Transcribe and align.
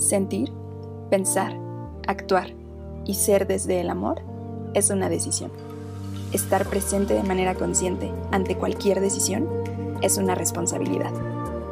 Sentir, 0.00 0.50
pensar, 1.10 1.54
actuar 2.06 2.54
y 3.04 3.14
ser 3.14 3.46
desde 3.46 3.82
el 3.82 3.90
amor 3.90 4.22
es 4.72 4.88
una 4.88 5.10
decisión. 5.10 5.50
Estar 6.32 6.64
presente 6.64 7.12
de 7.12 7.22
manera 7.22 7.54
consciente 7.54 8.10
ante 8.30 8.56
cualquier 8.56 9.00
decisión 9.00 9.46
es 10.00 10.16
una 10.16 10.34
responsabilidad. 10.34 11.12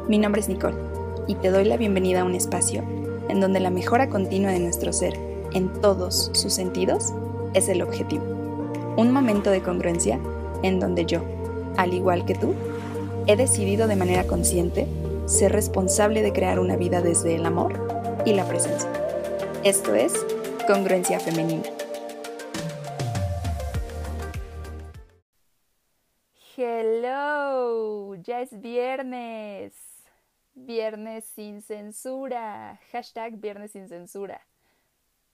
Mi 0.07 0.19
nombre 0.19 0.41
es 0.41 0.47
Nicole 0.47 0.77
y 1.25 1.33
te 1.35 1.49
doy 1.49 1.65
la 1.65 1.75
bienvenida 1.75 2.21
a 2.21 2.23
un 2.23 2.35
espacio 2.35 2.83
en 3.29 3.41
donde 3.41 3.59
la 3.59 3.71
mejora 3.71 4.09
continua 4.09 4.51
de 4.51 4.59
nuestro 4.59 4.93
ser 4.93 5.19
en 5.53 5.73
todos 5.81 6.29
sus 6.33 6.53
sentidos 6.53 7.11
es 7.55 7.67
el 7.67 7.81
objetivo. 7.81 8.25
Un 8.95 9.11
momento 9.11 9.49
de 9.49 9.63
congruencia 9.63 10.19
en 10.61 10.79
donde 10.79 11.07
yo, 11.07 11.23
al 11.77 11.95
igual 11.95 12.25
que 12.25 12.35
tú, 12.35 12.53
he 13.25 13.35
decidido 13.35 13.87
de 13.87 13.95
manera 13.95 14.25
consciente 14.25 14.85
ser 15.25 15.51
responsable 15.51 16.21
de 16.21 16.31
crear 16.31 16.59
una 16.59 16.75
vida 16.75 17.01
desde 17.01 17.33
el 17.35 17.47
amor 17.47 17.88
y 18.29 18.33
la 18.35 18.47
presencia. 18.47 18.91
Esto 19.63 19.95
es 19.95 20.13
Congruencia 20.67 21.19
Femenina. 21.19 21.63
Hello, 26.55 28.13
ya 28.15 28.41
es 28.41 28.61
viernes. 28.61 29.73
Viernes 30.53 31.25
sin 31.25 31.63
censura. 31.63 32.79
Hashtag 32.91 33.37
viernes 33.37 33.71
sin 33.71 33.89
censura. 33.89 34.45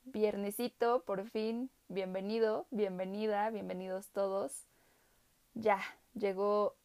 Viernesito, 0.05 1.03
por 1.03 1.30
fin. 1.30 1.70
Bienvenido, 1.89 2.66
bienvenida, 2.72 3.50
bienvenidos 3.50 4.08
todos. 4.12 4.64
Ya, 5.53 5.81
llegó 6.14 6.75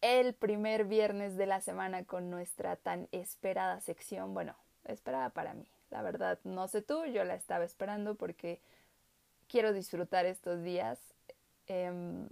el 0.00 0.34
primer 0.34 0.86
viernes 0.86 1.36
de 1.36 1.46
la 1.46 1.60
semana 1.60 2.04
con 2.04 2.28
nuestra 2.28 2.74
tan 2.74 3.08
esperada 3.12 3.80
sección. 3.80 4.34
Bueno, 4.34 4.56
esperaba 4.84 5.30
para 5.30 5.54
mí. 5.54 5.66
La 5.90 6.02
verdad, 6.02 6.38
no 6.44 6.68
sé 6.68 6.82
tú, 6.82 7.04
yo 7.06 7.24
la 7.24 7.34
estaba 7.34 7.64
esperando 7.64 8.14
porque 8.14 8.60
quiero 9.48 9.72
disfrutar 9.72 10.26
estos 10.26 10.62
días. 10.62 10.98
Em, 11.66 12.28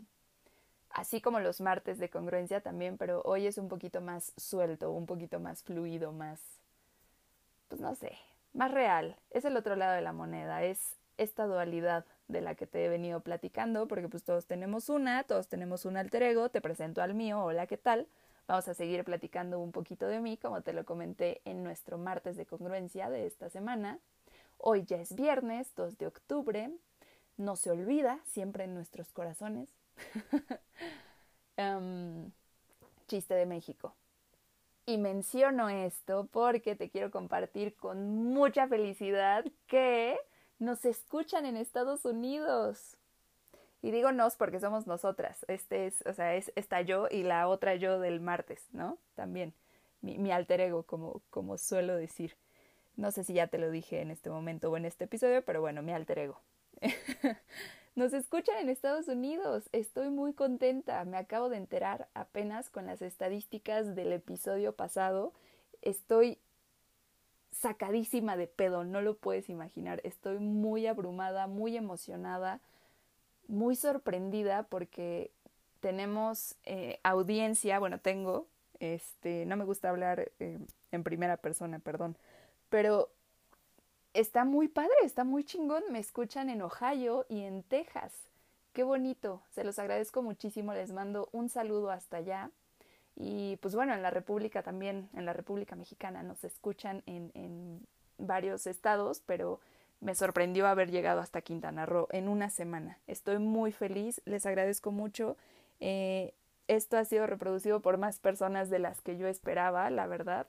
así 0.90 1.20
como 1.20 1.40
los 1.40 1.60
martes 1.60 1.98
de 1.98 2.10
congruencia 2.10 2.60
también, 2.60 2.96
pero 2.96 3.22
hoy 3.24 3.46
es 3.46 3.58
un 3.58 3.68
poquito 3.68 4.00
más 4.00 4.32
suelto, 4.36 4.90
un 4.90 5.06
poquito 5.06 5.40
más 5.40 5.62
fluido, 5.62 6.12
más, 6.12 6.40
pues 7.68 7.80
no 7.80 7.94
sé, 7.94 8.16
más 8.52 8.70
real. 8.70 9.16
Es 9.30 9.44
el 9.44 9.56
otro 9.56 9.76
lado 9.76 9.94
de 9.94 10.02
la 10.02 10.12
moneda, 10.12 10.62
es 10.64 10.96
esta 11.18 11.46
dualidad 11.46 12.04
de 12.28 12.40
la 12.40 12.54
que 12.54 12.66
te 12.66 12.84
he 12.84 12.88
venido 12.88 13.20
platicando, 13.20 13.88
porque 13.88 14.08
pues 14.08 14.22
todos 14.22 14.46
tenemos 14.46 14.88
una, 14.88 15.24
todos 15.24 15.48
tenemos 15.48 15.84
un 15.84 15.96
alter 15.96 16.22
ego, 16.22 16.48
te 16.48 16.60
presento 16.60 17.02
al 17.02 17.14
mío, 17.14 17.42
hola, 17.42 17.66
¿qué 17.66 17.76
tal? 17.76 18.06
Vamos 18.48 18.66
a 18.66 18.72
seguir 18.72 19.04
platicando 19.04 19.60
un 19.60 19.72
poquito 19.72 20.06
de 20.06 20.20
mí, 20.20 20.38
como 20.38 20.62
te 20.62 20.72
lo 20.72 20.86
comenté 20.86 21.42
en 21.44 21.62
nuestro 21.62 21.98
martes 21.98 22.34
de 22.38 22.46
congruencia 22.46 23.10
de 23.10 23.26
esta 23.26 23.50
semana. 23.50 23.98
Hoy 24.56 24.86
ya 24.86 24.96
es 24.96 25.14
viernes, 25.14 25.74
2 25.76 25.98
de 25.98 26.06
octubre. 26.06 26.70
No 27.36 27.56
se 27.56 27.70
olvida, 27.70 28.20
siempre 28.24 28.64
en 28.64 28.74
nuestros 28.74 29.12
corazones. 29.12 29.68
Em, 31.58 32.30
chiste 33.08 33.34
de 33.34 33.44
México. 33.44 33.96
Y 34.86 34.96
menciono 34.96 35.68
esto 35.68 36.28
porque 36.30 36.76
te 36.76 36.88
quiero 36.88 37.10
compartir 37.10 37.74
con 37.74 38.08
mucha 38.32 38.68
felicidad 38.68 39.44
que 39.66 40.16
nos 40.60 40.84
escuchan 40.84 41.44
en 41.46 41.56
Estados 41.56 42.04
Unidos. 42.04 42.97
Y 43.82 43.90
digo 43.90 44.12
nos 44.12 44.36
porque 44.36 44.60
somos 44.60 44.86
nosotras. 44.86 45.44
Este 45.48 45.86
es, 45.86 46.02
o 46.06 46.12
sea, 46.12 46.34
es 46.34 46.52
esta 46.56 46.80
yo 46.80 47.06
y 47.10 47.22
la 47.22 47.48
otra 47.48 47.76
yo 47.76 48.00
del 48.00 48.20
martes, 48.20 48.66
¿no? 48.72 48.98
También. 49.14 49.54
Mi, 50.00 50.18
mi 50.18 50.30
alter 50.30 50.60
ego, 50.60 50.84
como, 50.84 51.22
como 51.30 51.58
suelo 51.58 51.96
decir. 51.96 52.36
No 52.96 53.12
sé 53.12 53.24
si 53.24 53.34
ya 53.34 53.46
te 53.46 53.58
lo 53.58 53.70
dije 53.70 54.00
en 54.00 54.10
este 54.10 54.30
momento 54.30 54.70
o 54.70 54.76
en 54.76 54.84
este 54.84 55.04
episodio, 55.04 55.44
pero 55.44 55.60
bueno, 55.60 55.82
mi 55.82 55.92
alter 55.92 56.18
ego. 56.18 56.40
Nos 57.94 58.12
escuchan 58.12 58.58
en 58.58 58.68
Estados 58.68 59.08
Unidos. 59.08 59.68
Estoy 59.72 60.08
muy 60.08 60.32
contenta. 60.32 61.04
Me 61.04 61.16
acabo 61.16 61.48
de 61.48 61.56
enterar 61.56 62.08
apenas 62.14 62.70
con 62.70 62.86
las 62.86 63.02
estadísticas 63.02 63.94
del 63.94 64.12
episodio 64.12 64.72
pasado. 64.72 65.32
Estoy 65.82 66.38
sacadísima 67.50 68.36
de 68.36 68.46
pedo, 68.46 68.84
no 68.84 69.00
lo 69.00 69.16
puedes 69.16 69.48
imaginar. 69.48 70.00
Estoy 70.04 70.38
muy 70.38 70.86
abrumada, 70.86 71.48
muy 71.48 71.76
emocionada 71.76 72.60
muy 73.48 73.74
sorprendida 73.76 74.64
porque 74.64 75.32
tenemos 75.80 76.54
eh, 76.64 77.00
audiencia, 77.02 77.78
bueno, 77.78 77.98
tengo, 77.98 78.46
este, 78.78 79.46
no 79.46 79.56
me 79.56 79.64
gusta 79.64 79.88
hablar 79.88 80.30
eh, 80.38 80.58
en 80.92 81.02
primera 81.02 81.36
persona, 81.36 81.78
perdón, 81.78 82.16
pero 82.68 83.10
está 84.14 84.44
muy 84.44 84.68
padre, 84.68 84.94
está 85.02 85.24
muy 85.24 85.44
chingón, 85.44 85.82
me 85.90 85.98
escuchan 85.98 86.50
en 86.50 86.62
Ohio 86.62 87.26
y 87.28 87.42
en 87.42 87.62
Texas. 87.62 88.12
Qué 88.72 88.82
bonito, 88.84 89.42
se 89.50 89.64
los 89.64 89.78
agradezco 89.78 90.22
muchísimo, 90.22 90.72
les 90.72 90.92
mando 90.92 91.28
un 91.32 91.48
saludo 91.48 91.90
hasta 91.90 92.18
allá. 92.18 92.50
Y 93.16 93.56
pues 93.56 93.74
bueno, 93.74 93.94
en 93.94 94.02
la 94.02 94.10
República 94.10 94.62
también, 94.62 95.08
en 95.14 95.24
la 95.24 95.32
República 95.32 95.74
Mexicana 95.74 96.22
nos 96.22 96.44
escuchan 96.44 97.02
en, 97.06 97.32
en 97.34 97.84
varios 98.18 98.66
estados, 98.68 99.22
pero 99.26 99.58
me 100.00 100.14
sorprendió 100.14 100.66
haber 100.66 100.90
llegado 100.90 101.20
hasta 101.20 101.42
Quintana 101.42 101.86
Roo 101.86 102.08
en 102.10 102.28
una 102.28 102.50
semana. 102.50 102.98
Estoy 103.06 103.38
muy 103.38 103.72
feliz, 103.72 104.20
les 104.24 104.46
agradezco 104.46 104.92
mucho. 104.92 105.36
Eh, 105.80 106.32
esto 106.68 106.96
ha 106.98 107.04
sido 107.04 107.26
reproducido 107.26 107.80
por 107.80 107.98
más 107.98 108.18
personas 108.18 108.70
de 108.70 108.78
las 108.78 109.00
que 109.00 109.16
yo 109.16 109.26
esperaba, 109.26 109.90
la 109.90 110.06
verdad. 110.06 110.46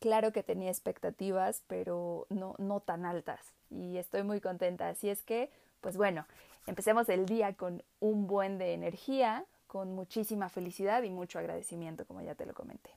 Claro 0.00 0.32
que 0.32 0.42
tenía 0.42 0.70
expectativas, 0.70 1.62
pero 1.68 2.26
no, 2.28 2.54
no 2.58 2.80
tan 2.80 3.06
altas. 3.06 3.40
Y 3.70 3.96
estoy 3.96 4.24
muy 4.24 4.40
contenta. 4.40 4.88
Así 4.88 5.08
es 5.08 5.22
que, 5.22 5.50
pues 5.80 5.96
bueno, 5.96 6.26
empecemos 6.66 7.08
el 7.08 7.26
día 7.26 7.54
con 7.54 7.82
un 8.00 8.26
buen 8.26 8.58
de 8.58 8.74
energía, 8.74 9.44
con 9.68 9.94
muchísima 9.94 10.48
felicidad 10.48 11.02
y 11.04 11.10
mucho 11.10 11.38
agradecimiento, 11.38 12.04
como 12.04 12.20
ya 12.20 12.34
te 12.34 12.44
lo 12.44 12.52
comenté. 12.52 12.90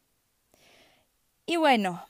Y 1.46 1.58
bueno, 1.58 2.04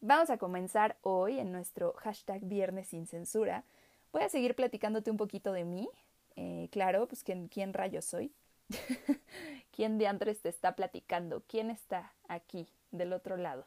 Vamos 0.00 0.30
a 0.30 0.38
comenzar 0.38 0.96
hoy 1.02 1.40
en 1.40 1.50
nuestro 1.50 1.92
hashtag 1.94 2.44
Viernes 2.44 2.86
sin 2.86 3.08
Censura. 3.08 3.64
Voy 4.12 4.22
a 4.22 4.28
seguir 4.28 4.54
platicándote 4.54 5.10
un 5.10 5.16
poquito 5.16 5.52
de 5.52 5.64
mí. 5.64 5.88
Eh, 6.36 6.68
claro, 6.70 7.08
pues 7.08 7.24
¿quién, 7.24 7.74
rayos 7.74 8.04
soy. 8.04 8.32
¿Quién 9.72 9.98
de 9.98 10.06
Andrés 10.06 10.40
te 10.40 10.50
está 10.50 10.76
platicando? 10.76 11.42
¿Quién 11.48 11.68
está 11.68 12.12
aquí, 12.28 12.68
del 12.92 13.12
otro 13.12 13.36
lado? 13.36 13.66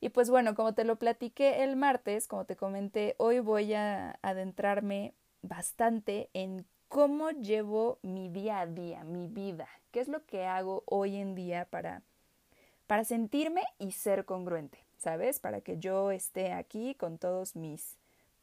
Y 0.00 0.08
pues 0.08 0.28
bueno, 0.28 0.56
como 0.56 0.74
te 0.74 0.82
lo 0.82 0.96
platiqué 0.96 1.62
el 1.62 1.76
martes, 1.76 2.26
como 2.26 2.44
te 2.44 2.56
comenté, 2.56 3.14
hoy 3.18 3.38
voy 3.38 3.74
a 3.74 4.18
adentrarme 4.22 5.14
bastante 5.42 6.30
en 6.34 6.66
cómo 6.88 7.30
llevo 7.30 8.00
mi 8.02 8.28
día 8.28 8.58
a 8.58 8.66
día, 8.66 9.04
mi 9.04 9.28
vida, 9.28 9.68
qué 9.92 10.00
es 10.00 10.08
lo 10.08 10.26
que 10.26 10.46
hago 10.46 10.82
hoy 10.86 11.14
en 11.14 11.36
día 11.36 11.64
para, 11.70 12.02
para 12.88 13.04
sentirme 13.04 13.62
y 13.78 13.92
ser 13.92 14.24
congruente. 14.24 14.87
¿Sabes? 14.98 15.38
Para 15.38 15.60
que 15.60 15.78
yo 15.78 16.10
esté 16.10 16.52
aquí 16.52 16.94
con 16.94 17.18
todos 17.18 17.56
mis 17.56 17.96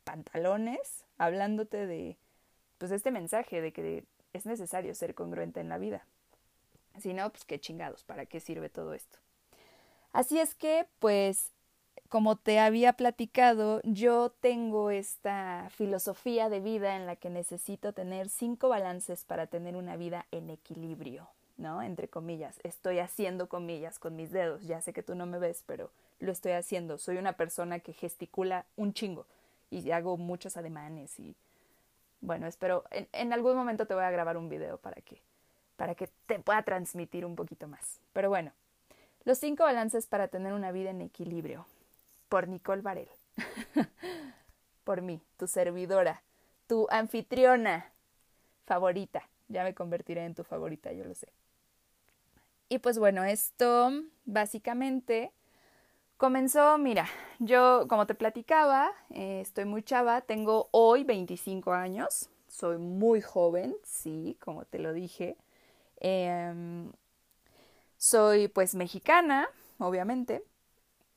pantalones 0.04 1.04
hablándote 1.18 1.86
de, 1.86 2.18
pues, 2.78 2.92
este 2.92 3.12
mensaje 3.12 3.62
de 3.62 3.72
que 3.72 4.06
es 4.34 4.46
necesario 4.46 4.96
ser 4.96 5.16
congruente 5.16 5.60
en 5.60 5.70
la 5.70 5.78
vida. 5.78 6.06
Si 7.00 7.14
no, 7.14 7.30
pues 7.30 7.44
qué 7.46 7.60
chingados, 7.60 8.04
¿para 8.04 8.26
qué 8.26 8.40
sirve 8.40 8.70
todo 8.70 8.94
esto? 8.94 9.20
Así 10.14 10.40
es 10.40 10.56
que, 10.56 10.88
pues, 11.00 11.52
como 12.08 12.38
te 12.38 12.60
había 12.60 12.94
platicado, 12.94 13.82
yo 13.84 14.30
tengo 14.40 14.92
esta 14.92 15.68
filosofía 15.72 16.48
de 16.50 16.62
vida 16.62 16.96
en 16.96 17.06
la 17.06 17.18
que 17.18 17.30
necesito 17.30 17.92
tener 17.92 18.30
cinco 18.30 18.70
balances 18.70 19.26
para 19.26 19.48
tener 19.48 19.76
una 19.76 19.98
vida 19.98 20.26
en 20.32 20.50
equilibrio, 20.50 21.28
¿no? 21.58 21.82
Entre 21.82 22.08
comillas. 22.08 22.60
Estoy 22.64 23.00
haciendo 23.00 23.50
comillas 23.50 24.00
con 24.00 24.16
mis 24.16 24.32
dedos. 24.32 24.64
Ya 24.64 24.80
sé 24.80 24.94
que 24.94 25.04
tú 25.04 25.16
no 25.16 25.26
me 25.26 25.40
ves, 25.40 25.64
pero 25.66 25.92
lo 26.20 26.32
estoy 26.32 26.54
haciendo. 26.54 26.98
Soy 26.98 27.18
una 27.18 27.34
persona 27.34 27.80
que 27.80 27.94
gesticula 27.94 28.66
un 28.76 28.94
chingo 28.94 29.26
y 29.70 29.92
hago 29.92 30.18
muchos 30.18 30.58
ademanes 30.58 31.20
y 31.20 31.36
bueno, 32.22 32.48
espero 32.48 32.86
en, 32.92 33.34
algún 33.34 33.56
momento 33.56 33.86
te 33.86 33.94
voy 33.94 34.04
a 34.04 34.12
grabar 34.12 34.38
un 34.38 34.50
video 34.50 34.78
para 34.78 35.02
que 35.02 35.22
para 35.76 35.94
que 35.94 36.10
te 36.26 36.40
pueda 36.40 36.64
transmitir 36.64 37.26
un 37.26 37.36
poquito 37.36 37.68
más. 37.68 38.00
Pero 38.14 38.30
bueno, 38.30 38.54
los 39.26 39.38
cinco 39.38 39.64
balances 39.64 40.08
para 40.08 40.30
tener 40.30 40.54
una 40.54 40.72
vida 40.72 40.92
en 40.92 41.02
equilibrio. 41.02 41.66
Por 42.30 42.48
Nicole 42.48 42.82
Varel. 42.82 43.10
Por 44.86 45.02
mí, 45.02 45.22
tu 45.38 45.48
servidora, 45.48 46.24
tu 46.68 46.88
anfitriona 46.90 47.92
favorita. 48.66 49.28
Ya 49.48 49.64
me 49.64 49.76
convertiré 49.76 50.24
en 50.24 50.34
tu 50.34 50.44
favorita, 50.44 50.94
yo 50.94 51.04
lo 51.04 51.14
sé. 51.14 51.28
Y 52.70 52.80
pues 52.80 52.98
bueno, 52.98 53.24
esto 53.24 53.92
básicamente 54.26 55.32
comenzó, 56.18 56.78
mira, 56.78 57.08
yo 57.40 57.86
como 57.90 58.06
te 58.08 58.16
platicaba, 58.16 58.92
eh, 59.12 59.42
estoy 59.42 59.66
muy 59.66 59.84
chava, 59.84 60.22
tengo 60.22 60.70
hoy 60.72 61.04
25 61.04 61.74
años, 61.74 62.30
soy 62.48 62.78
muy 62.78 63.22
joven, 63.22 63.76
sí, 63.84 64.38
como 64.40 64.66
te 64.66 64.80
lo 64.80 64.94
dije. 64.94 65.38
Em, 65.98 66.92
soy 67.98 68.48
pues 68.48 68.76
mexicana, 68.76 69.50
obviamente. 69.80 70.44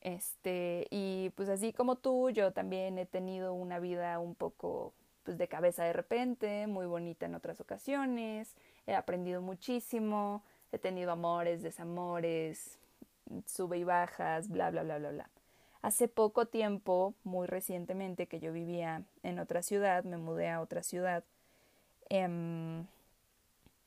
Este, 0.01 0.87
y 0.91 1.31
pues 1.31 1.49
así 1.49 1.73
como 1.73 1.97
tú, 1.97 2.31
yo 2.31 2.53
también 2.53 2.99
he 2.99 3.07
tenido 3.07 3.53
una 3.53 3.81
vida 3.81 4.19
un 4.19 4.35
poco 4.35 4.95
pues 5.25 5.39
de 5.39 5.49
cabeza 5.49 5.85
de 5.85 5.93
repente, 5.93 6.67
muy 6.67 6.87
bonita 6.87 7.27
en 7.27 7.35
otras 7.35 7.61
ocasiones, 7.61 8.55
he 8.87 8.95
aprendido 8.95 9.43
muchísimo, 9.43 10.43
he 10.73 10.79
tenido 10.79 11.13
amores, 11.13 11.63
desamores, 11.63 12.79
sube 13.47 13.79
y 13.79 13.85
bajas, 13.85 14.49
bla, 14.49 14.71
bla, 14.71 14.83
bla, 14.83 14.99
bla, 14.99 15.11
bla. 15.11 15.31
Hace 15.83 16.09
poco 16.09 16.47
tiempo, 16.47 17.15
muy 17.25 17.47
recientemente, 17.47 18.27
que 18.27 18.41
yo 18.41 18.53
vivía 18.53 19.05
en 19.23 19.39
otra 19.39 19.63
ciudad, 19.63 20.05
me 20.05 20.17
mudé 20.17 20.49
a 20.49 20.61
otra 20.61 20.83
ciudad, 20.83 21.25
em, 22.09 22.87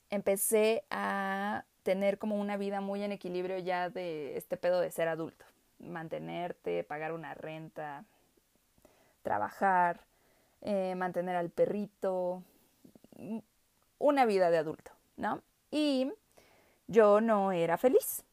empecé 0.10 0.84
a 0.90 1.66
tener 1.84 2.18
como 2.18 2.40
una 2.40 2.58
vida 2.58 2.80
muy 2.80 3.04
en 3.04 3.12
equilibrio 3.12 3.58
ya 3.58 3.90
de 3.90 4.38
este 4.38 4.56
pedo 4.58 4.80
de 4.80 4.92
ser 4.92 5.08
adulto, 5.08 5.46
mantenerte, 5.80 6.84
pagar 6.84 7.12
una 7.12 7.34
renta, 7.34 8.06
trabajar, 9.24 10.02
eh, 10.62 10.96
mantener 10.96 11.36
al 11.36 11.50
perrito, 11.50 12.44
una 13.98 14.26
vida 14.26 14.50
de 14.50 14.58
adulto, 14.58 14.92
¿no? 15.18 15.42
Y 15.72 16.12
yo 16.88 17.22
no 17.22 17.52
era 17.52 17.78
feliz. 17.78 18.24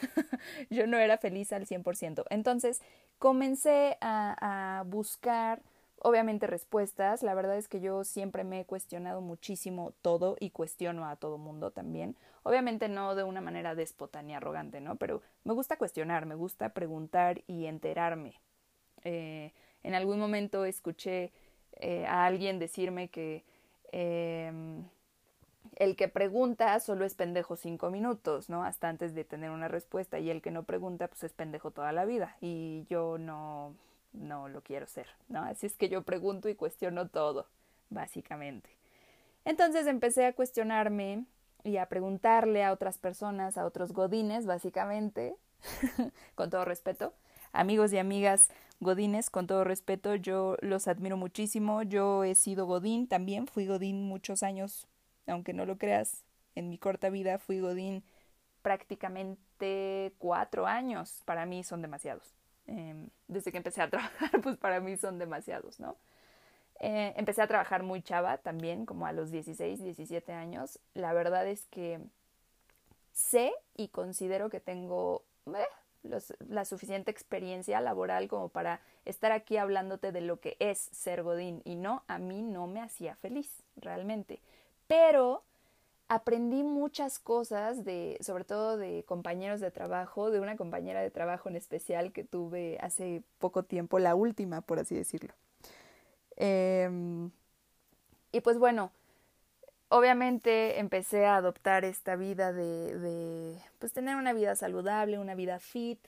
yo 0.70 0.86
no 0.86 0.98
era 0.98 1.18
feliz 1.18 1.52
al 1.52 1.66
100%. 1.66 2.24
Entonces 2.30 2.80
comencé 3.18 3.96
a, 4.00 4.84
buscar, 4.86 5.62
obviamente, 5.98 6.46
respuestas. 6.46 7.22
La 7.22 7.34
verdad 7.34 7.56
es 7.56 7.68
que 7.68 7.80
yo 7.80 8.04
siempre 8.04 8.44
me 8.44 8.60
he 8.60 8.64
cuestionado 8.64 9.20
muchísimo 9.20 9.92
todo 10.02 10.36
y 10.40 10.50
cuestiono 10.50 11.06
a 11.06 11.16
todo 11.16 11.38
mundo 11.38 11.70
también. 11.70 12.16
Obviamente 12.42 12.88
no 12.88 13.14
de 13.14 13.24
una 13.24 13.40
manera 13.40 13.74
déspota 13.74 14.22
ni 14.22 14.34
arrogante, 14.34 14.80
¿no? 14.80 14.96
Pero 14.96 15.22
me 15.44 15.52
gusta 15.52 15.76
cuestionar, 15.76 16.26
me 16.26 16.34
gusta 16.34 16.70
preguntar 16.70 17.42
y 17.46 17.66
enterarme. 17.66 18.40
Eh, 19.04 19.52
en 19.82 19.94
algún 19.94 20.18
momento 20.18 20.64
escuché 20.64 21.32
eh, 21.76 22.06
a 22.06 22.26
alguien 22.26 22.58
decirme 22.58 23.08
que 23.08 23.44
eh, 23.92 24.52
el 25.78 25.94
que 25.94 26.08
pregunta 26.08 26.78
solo 26.80 27.04
es 27.04 27.14
pendejo 27.14 27.54
cinco 27.54 27.88
minutos, 27.90 28.50
¿no? 28.50 28.64
Hasta 28.64 28.88
antes 28.88 29.14
de 29.14 29.22
tener 29.22 29.50
una 29.50 29.68
respuesta. 29.68 30.18
Y 30.18 30.28
el 30.28 30.42
que 30.42 30.50
no 30.50 30.64
pregunta, 30.64 31.06
pues 31.06 31.22
es 31.22 31.32
pendejo 31.32 31.70
toda 31.70 31.92
la 31.92 32.04
vida. 32.04 32.36
Y 32.40 32.84
yo 32.90 33.16
no, 33.16 33.76
no 34.12 34.48
lo 34.48 34.60
quiero 34.62 34.88
ser, 34.88 35.06
¿no? 35.28 35.44
Así 35.44 35.66
es 35.66 35.76
que 35.76 35.88
yo 35.88 36.02
pregunto 36.02 36.48
y 36.48 36.56
cuestiono 36.56 37.08
todo, 37.08 37.46
básicamente. 37.90 38.68
Entonces 39.44 39.86
empecé 39.86 40.26
a 40.26 40.32
cuestionarme 40.32 41.24
y 41.62 41.76
a 41.76 41.86
preguntarle 41.86 42.64
a 42.64 42.72
otras 42.72 42.98
personas, 42.98 43.56
a 43.56 43.64
otros 43.64 43.92
godines, 43.92 44.46
básicamente, 44.46 45.36
con 46.34 46.50
todo 46.50 46.64
respeto. 46.64 47.14
Amigos 47.52 47.92
y 47.92 47.98
amigas 47.98 48.50
godines, 48.80 49.30
con 49.30 49.46
todo 49.46 49.62
respeto, 49.62 50.16
yo 50.16 50.56
los 50.60 50.88
admiro 50.88 51.16
muchísimo. 51.16 51.84
Yo 51.84 52.24
he 52.24 52.34
sido 52.34 52.66
godín 52.66 53.06
también, 53.06 53.46
fui 53.46 53.66
godín 53.66 54.08
muchos 54.08 54.42
años 54.42 54.88
aunque 55.28 55.52
no 55.52 55.66
lo 55.66 55.78
creas, 55.78 56.24
en 56.54 56.68
mi 56.68 56.78
corta 56.78 57.10
vida 57.10 57.38
fui 57.38 57.60
Godín 57.60 58.02
prácticamente 58.62 60.12
cuatro 60.18 60.66
años. 60.66 61.22
Para 61.24 61.46
mí 61.46 61.62
son 61.62 61.82
demasiados. 61.82 62.34
Em, 62.66 63.08
desde 63.28 63.52
que 63.52 63.58
empecé 63.58 63.82
a 63.82 63.90
trabajar, 63.90 64.40
pues 64.42 64.56
para 64.56 64.80
mí 64.80 64.96
son 64.96 65.18
demasiados, 65.18 65.80
¿no? 65.80 65.96
Eh, 66.80 67.12
empecé 67.16 67.42
a 67.42 67.46
trabajar 67.48 67.82
muy 67.82 68.02
chava 68.02 68.38
también, 68.38 68.86
como 68.86 69.06
a 69.06 69.12
los 69.12 69.30
16, 69.30 69.82
17 69.82 70.32
años. 70.32 70.78
La 70.94 71.12
verdad 71.12 71.46
es 71.46 71.66
que 71.66 72.00
sé 73.12 73.52
y 73.74 73.88
considero 73.88 74.48
que 74.48 74.60
tengo 74.60 75.24
eh, 75.46 76.20
la 76.48 76.64
suficiente 76.64 77.10
experiencia 77.10 77.80
laboral 77.80 78.28
como 78.28 78.48
para 78.48 78.80
estar 79.04 79.32
aquí 79.32 79.56
hablándote 79.56 80.12
de 80.12 80.20
lo 80.20 80.40
que 80.40 80.56
es 80.60 80.78
ser 80.78 81.22
Godín. 81.22 81.62
Y 81.64 81.76
no, 81.76 82.04
a 82.06 82.18
mí 82.18 82.42
no 82.42 82.66
me 82.66 82.80
hacía 82.80 83.16
feliz, 83.16 83.64
realmente 83.76 84.40
pero 84.88 85.44
aprendí 86.08 86.62
muchas 86.62 87.18
cosas 87.18 87.84
de, 87.84 88.18
sobre 88.20 88.44
todo 88.44 88.76
de 88.76 89.04
compañeros 89.06 89.60
de 89.60 89.70
trabajo, 89.70 90.30
de 90.30 90.40
una 90.40 90.56
compañera 90.56 91.00
de 91.00 91.10
trabajo 91.10 91.48
en 91.48 91.56
especial 91.56 92.12
que 92.12 92.24
tuve 92.24 92.78
hace 92.80 93.22
poco 93.38 93.62
tiempo, 93.62 93.98
la 93.98 94.14
última, 94.14 94.62
por 94.62 94.80
así 94.80 94.94
decirlo. 94.96 95.34
Em, 96.36 97.30
y 98.32 98.40
pues 98.40 98.58
bueno, 98.58 98.90
obviamente 99.90 100.78
empecé 100.78 101.26
a 101.26 101.36
adoptar 101.36 101.84
esta 101.84 102.16
vida 102.16 102.52
de, 102.52 102.98
de, 102.98 103.62
pues 103.78 103.92
tener 103.92 104.16
una 104.16 104.32
vida 104.32 104.56
saludable, 104.56 105.18
una 105.18 105.34
vida 105.34 105.58
fit, 105.58 106.00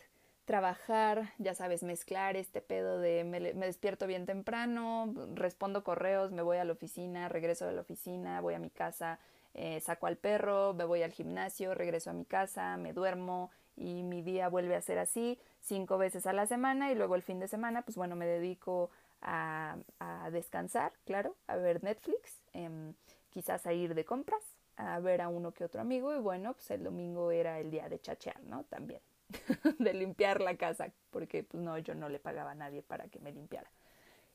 trabajar, 0.51 1.33
ya 1.39 1.55
sabes, 1.55 1.85
mezclar 1.85 2.37
este 2.37 2.61
pedo 2.61 2.99
de 2.99 3.23
me, 3.23 3.39
despierto 3.39 4.09
bien 4.09 4.27
temprano, 4.27 5.15
respondo 5.33 5.85
correos, 5.85 6.33
me 6.33 6.43
voy 6.43 6.57
a 6.57 6.65
la 6.65 6.73
oficina, 6.73 7.29
regreso 7.29 7.67
de 7.67 7.73
la 7.73 7.83
oficina, 7.83 8.41
voy 8.41 8.55
a 8.55 8.59
mi 8.59 8.69
casa, 8.69 9.21
eh, 9.55 9.79
saco 9.81 10.09
al 10.09 10.17
perro, 10.17 10.75
me 10.75 10.83
voy 10.83 11.05
al 11.05 11.13
gimnasio, 11.13 11.73
regreso 11.77 12.11
a 12.11 12.15
mi 12.15 12.25
casa, 12.25 12.77
me 12.79 12.93
duermo 12.93 13.53
y 13.77 14.03
mi 14.03 14.23
día 14.23 14.49
vuelve 14.49 14.75
a 14.75 14.81
ser 14.81 14.99
así 14.99 15.39
cinco 15.61 15.99
veces 15.99 16.27
a 16.27 16.33
la 16.33 16.49
semana 16.49 16.91
y 16.91 16.97
luego 16.97 17.15
el 17.15 17.23
fin 17.23 17.39
de 17.39 17.47
semana, 17.47 17.83
pues 17.83 17.97
bueno, 17.97 18.17
me 18.17 18.27
dedico 18.27 18.91
a, 19.23 19.77
a 20.01 20.31
descansar, 20.33 20.91
claro, 21.07 21.37
a 21.47 21.55
ver 21.55 21.85
Netflix, 21.85 22.43
eh, 22.55 22.93
quizás 23.31 23.69
a 23.69 23.73
ir 23.73 23.95
de 23.95 24.05
compras, 24.05 24.43
a 24.77 24.99
ver 24.99 25.21
a 25.21 25.29
uno 25.29 25.53
que 25.53 25.63
otro 25.63 25.81
amigo 25.81 26.13
y 26.13 26.19
bueno, 26.19 26.55
pues 26.55 26.73
el 26.73 26.83
domingo 26.83 27.31
era 27.31 27.61
el 27.61 27.71
día 27.71 27.89
de 27.89 28.01
chachear, 28.01 28.43
¿no? 28.43 28.65
También. 28.65 29.01
de 29.79 29.95
limpiar 29.95 30.41
la 30.41 30.57
casa, 30.57 30.93
porque 31.11 31.45
pues 31.45 31.63
no, 31.63 31.79
yo 31.79 31.95
no 31.95 32.09
le 32.09 32.19
pagaba 32.19 32.53
a 32.53 32.55
nadie 32.55 32.83
para 32.83 33.09
que 33.09 33.19
me 33.21 33.33
limpiara. 33.33 33.71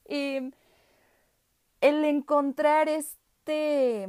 Y 0.07 0.51
el 1.81 2.05
encontrar 2.05 2.89
este 2.89 4.07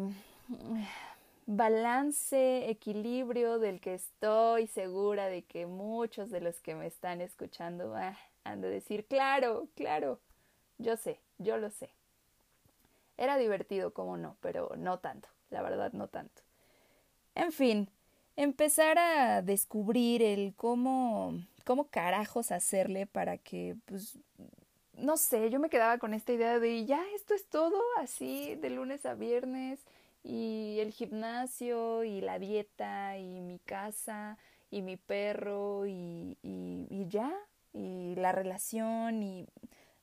balance, 1.46 2.68
equilibrio 2.68 3.58
del 3.58 3.80
que 3.80 3.94
estoy 3.94 4.66
segura 4.66 5.28
de 5.28 5.42
que 5.42 5.66
muchos 5.66 6.30
de 6.30 6.40
los 6.40 6.60
que 6.60 6.74
me 6.74 6.86
están 6.86 7.20
escuchando 7.20 7.94
ah, 7.96 8.18
han 8.44 8.60
de 8.60 8.68
decir, 8.68 9.06
claro, 9.06 9.68
claro, 9.74 10.20
yo 10.78 10.96
sé, 10.96 11.20
yo 11.38 11.56
lo 11.56 11.70
sé. 11.70 11.90
Era 13.16 13.38
divertido, 13.38 13.92
como 13.94 14.16
no, 14.16 14.36
pero 14.40 14.72
no 14.76 14.98
tanto, 14.98 15.28
la 15.50 15.62
verdad 15.62 15.92
no 15.92 16.08
tanto. 16.08 16.42
En 17.34 17.52
fin, 17.52 17.88
empezar 18.36 18.98
a 18.98 19.42
descubrir 19.42 20.22
el 20.22 20.54
cómo, 20.54 21.34
cómo 21.64 21.88
carajos 21.88 22.52
hacerle 22.52 23.06
para 23.06 23.38
que, 23.38 23.76
pues, 23.86 24.18
no 24.94 25.16
sé, 25.16 25.50
yo 25.50 25.58
me 25.60 25.70
quedaba 25.70 25.98
con 25.98 26.14
esta 26.14 26.32
idea 26.32 26.58
de 26.58 26.84
ya, 26.86 27.02
esto 27.14 27.34
es 27.34 27.46
todo, 27.46 27.80
así, 27.98 28.54
de 28.56 28.70
lunes 28.70 29.04
a 29.06 29.14
viernes, 29.14 29.80
y 30.22 30.78
el 30.80 30.92
gimnasio, 30.92 32.04
y 32.04 32.20
la 32.20 32.38
dieta, 32.38 33.18
y 33.18 33.40
mi 33.40 33.58
casa, 33.60 34.38
y 34.70 34.82
mi 34.82 34.96
perro, 34.96 35.86
y, 35.86 36.36
y, 36.42 36.86
y 36.90 37.06
ya, 37.08 37.32
y 37.72 38.14
la 38.16 38.32
relación, 38.32 39.22
y 39.22 39.46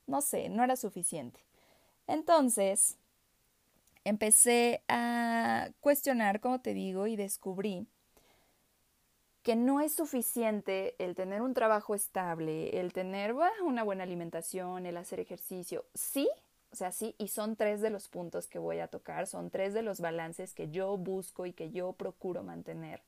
no 0.08 0.22
sé, 0.22 0.50
no 0.50 0.64
era 0.64 0.76
suficiente. 0.76 1.40
Entonces, 2.08 2.98
empecé 4.06 4.82
a 4.88 5.70
cuestionar, 5.82 6.40
como 6.40 6.62
te 6.62 6.74
digo, 6.74 7.08
y 7.08 7.16
descubrí 7.16 7.88
que 9.44 9.56
no 9.56 9.82
es 9.82 9.94
suficiente 9.94 10.96
el 11.04 11.16
tener 11.16 11.42
un 11.42 11.54
trabajo 11.54 11.96
estable, 11.96 12.80
el 12.80 12.94
tener 12.94 13.36
una 13.64 13.84
buena 13.84 14.04
alimentación, 14.04 14.86
el 14.86 14.98
hacer 14.98 15.20
ejercicio. 15.20 15.86
Sí, 15.94 16.30
o 16.72 16.76
sea, 16.76 16.92
sí, 16.92 17.14
y 17.18 17.28
son 17.28 17.56
tres 17.56 17.82
de 17.82 17.90
los 17.90 18.08
puntos 18.08 18.48
que 18.48 18.58
voy 18.58 18.80
a 18.80 18.88
tocar, 18.88 19.28
son 19.28 19.50
tres 19.52 19.74
de 19.74 19.84
los 19.84 20.00
balances 20.00 20.54
que 20.54 20.70
yo 20.70 20.98
busco 20.98 21.46
y 21.46 21.54
que 21.54 21.72
yo 21.72 21.92
procuro 21.94 22.42
mantener. 22.42 23.02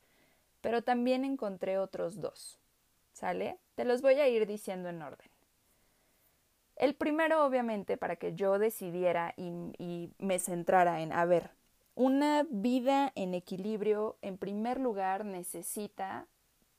Pero 0.60 0.82
también 0.82 1.24
encontré 1.24 1.78
otros 1.78 2.20
dos. 2.20 2.58
¿Sale? 3.12 3.58
Te 3.74 3.86
los 3.86 4.02
voy 4.02 4.14
a 4.20 4.28
ir 4.28 4.46
diciendo 4.46 4.90
en 4.90 5.00
orden. 5.00 5.30
El 6.76 6.94
primero, 6.94 7.46
obviamente, 7.46 7.96
para 7.96 8.16
que 8.16 8.34
yo 8.34 8.58
decidiera 8.58 9.32
y, 9.38 9.72
y 9.78 10.12
me 10.18 10.38
centrara 10.38 11.00
en, 11.00 11.12
a 11.12 11.24
ver, 11.24 11.50
una 11.96 12.46
vida 12.50 13.10
en 13.14 13.32
equilibrio, 13.32 14.18
en 14.20 14.36
primer 14.36 14.78
lugar, 14.78 15.24
necesita 15.24 16.26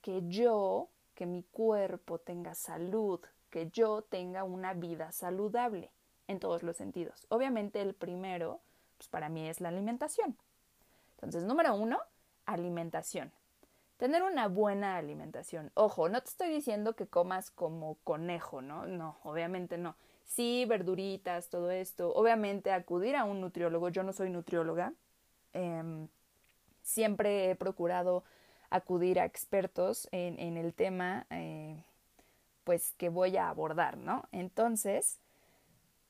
que 0.01 0.21
yo, 0.27 0.89
que 1.15 1.25
mi 1.25 1.41
cuerpo 1.41 2.19
tenga 2.19 2.53
salud, 2.53 3.19
que 3.49 3.69
yo 3.71 4.03
tenga 4.03 4.43
una 4.43 4.75
vida 4.75 5.11
saludable 5.11 5.91
en 6.27 6.39
todos 6.39 6.61
los 6.61 6.77
sentidos. 6.77 7.25
Obviamente 7.29 7.81
el 7.81 7.95
primero, 7.95 8.61
pues 8.97 9.09
para 9.09 9.27
mí 9.27 9.49
es 9.49 9.59
la 9.59 9.69
alimentación. 9.69 10.37
Entonces, 11.15 11.43
número 11.43 11.73
uno, 11.73 11.97
alimentación. 12.45 13.31
Tener 13.97 14.21
una 14.21 14.47
buena 14.47 14.97
alimentación. 14.97 15.71
Ojo, 15.73 16.09
no 16.09 16.21
te 16.21 16.29
estoy 16.29 16.49
diciendo 16.49 16.95
que 16.95 17.07
comas 17.07 17.49
como 17.49 17.95
conejo, 18.03 18.61
¿no? 18.61 18.85
No, 18.85 19.17
obviamente 19.23 19.79
no. 19.79 19.95
Sí, 20.25 20.65
verduritas, 20.65 21.49
todo 21.49 21.71
esto. 21.71 22.13
Obviamente 22.13 22.71
acudir 22.71 23.15
a 23.15 23.23
un 23.23 23.41
nutriólogo. 23.41 23.89
Yo 23.89 24.03
no 24.03 24.13
soy 24.13 24.29
nutrióloga, 24.29 24.93
Em, 25.57 26.07
siempre 26.83 27.49
he 27.49 27.55
procurado 27.55 28.23
acudir 28.69 29.19
a 29.19 29.25
expertos 29.25 30.07
en, 30.11 30.55
el 30.55 30.73
tema, 30.73 31.25
eh, 31.31 31.83
pues 32.63 32.93
que 32.97 33.09
voy 33.09 33.37
a 33.37 33.49
abordar, 33.49 33.97
¿no? 33.97 34.25
Entonces, 34.31 35.19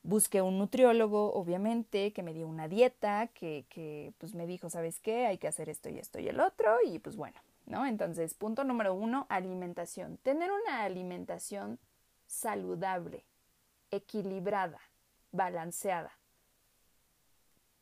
busqué 0.04 0.42
un 0.42 0.58
nutriólogo, 0.58 1.34
obviamente, 1.34 2.12
que 2.12 2.24
me 2.24 2.34
dio 2.34 2.46
una 2.48 2.68
dieta, 2.68 3.28
que, 3.28 3.66
que 3.70 4.12
pues 4.18 4.34
me 4.36 4.46
dijo, 4.46 4.70
¿sabes 4.70 5.00
qué? 5.00 5.28
Hay 5.28 5.38
que 5.38 5.48
hacer 5.48 5.70
esto 5.70 5.90
y 5.90 5.98
esto 5.98 6.20
y 6.20 6.28
el 6.28 6.42
otro, 6.42 6.78
y 6.84 7.00
pues 7.00 7.16
bueno, 7.16 7.40
¿no? 7.68 7.86
Entonces, 7.86 8.34
punto 8.34 8.66
número 8.66 8.94
uno, 8.94 9.28
alimentación. 9.30 10.18
Tener 10.18 10.52
una 10.52 10.84
alimentación 10.84 11.80
saludable, 12.26 13.24
equilibrada, 13.92 14.82
balanceada. 15.32 16.12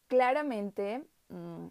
Claramente, 0.07 1.03
mm, 1.29 1.67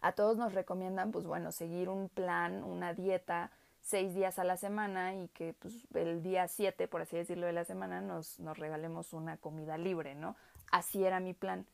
a 0.00 0.12
todos 0.12 0.36
nos 0.36 0.52
recomiendan, 0.52 1.12
pues 1.12 1.26
bueno, 1.26 1.52
seguir 1.52 1.88
un 1.88 2.08
plan, 2.08 2.64
una 2.64 2.92
dieta, 2.92 3.50
seis 3.80 4.14
días 4.14 4.38
a 4.38 4.44
la 4.44 4.56
semana 4.56 5.14
y 5.14 5.28
que 5.28 5.54
pues 5.54 5.86
el 5.94 6.22
día 6.22 6.48
siete, 6.48 6.88
por 6.88 7.02
así 7.02 7.16
decirlo, 7.16 7.46
de 7.46 7.52
la 7.52 7.64
semana 7.64 8.00
nos, 8.00 8.38
nos 8.38 8.58
regalemos 8.58 9.12
una 9.12 9.36
comida 9.36 9.76
libre, 9.78 10.14
¿no? 10.14 10.36
Así 10.70 11.04
era 11.04 11.20
mi 11.20 11.34
plan. 11.34 11.66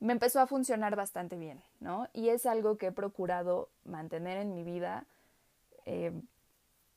Me 0.00 0.12
empezó 0.12 0.40
a 0.40 0.46
funcionar 0.46 0.96
bastante 0.96 1.36
bien, 1.36 1.62
¿no? 1.80 2.08
Y 2.12 2.28
es 2.28 2.46
algo 2.46 2.76
que 2.76 2.86
he 2.86 2.92
procurado 2.92 3.70
mantener 3.84 4.38
en 4.38 4.54
mi 4.54 4.62
vida 4.62 5.06
eh, 5.86 6.12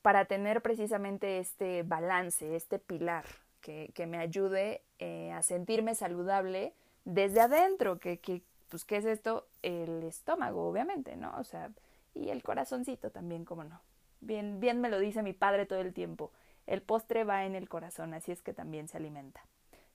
para 0.02 0.24
tener 0.24 0.62
precisamente 0.62 1.38
este 1.38 1.82
balance, 1.82 2.56
este 2.56 2.78
pilar 2.78 3.24
que, 3.60 3.90
que 3.94 4.06
me 4.06 4.18
ayude 4.18 4.82
eh, 4.98 5.32
a 5.32 5.42
sentirme 5.42 5.94
saludable 5.94 6.74
desde 7.04 7.40
adentro, 7.40 7.98
que, 7.98 8.18
que, 8.18 8.42
pues, 8.68 8.84
¿qué 8.84 8.96
es 8.96 9.04
esto? 9.04 9.46
El 9.62 10.02
estómago, 10.02 10.68
obviamente, 10.68 11.16
¿no? 11.16 11.34
O 11.38 11.44
sea, 11.44 11.70
y 12.14 12.30
el 12.30 12.42
corazoncito 12.42 13.10
también, 13.10 13.44
como 13.44 13.64
no. 13.64 13.80
Bien, 14.20 14.60
bien 14.60 14.80
me 14.80 14.88
lo 14.88 14.98
dice 14.98 15.22
mi 15.22 15.32
padre 15.32 15.66
todo 15.66 15.80
el 15.80 15.94
tiempo. 15.94 16.32
El 16.66 16.82
postre 16.82 17.24
va 17.24 17.44
en 17.44 17.54
el 17.54 17.68
corazón, 17.68 18.14
así 18.14 18.32
es 18.32 18.42
que 18.42 18.52
también 18.52 18.88
se 18.88 18.98
alimenta. 18.98 19.42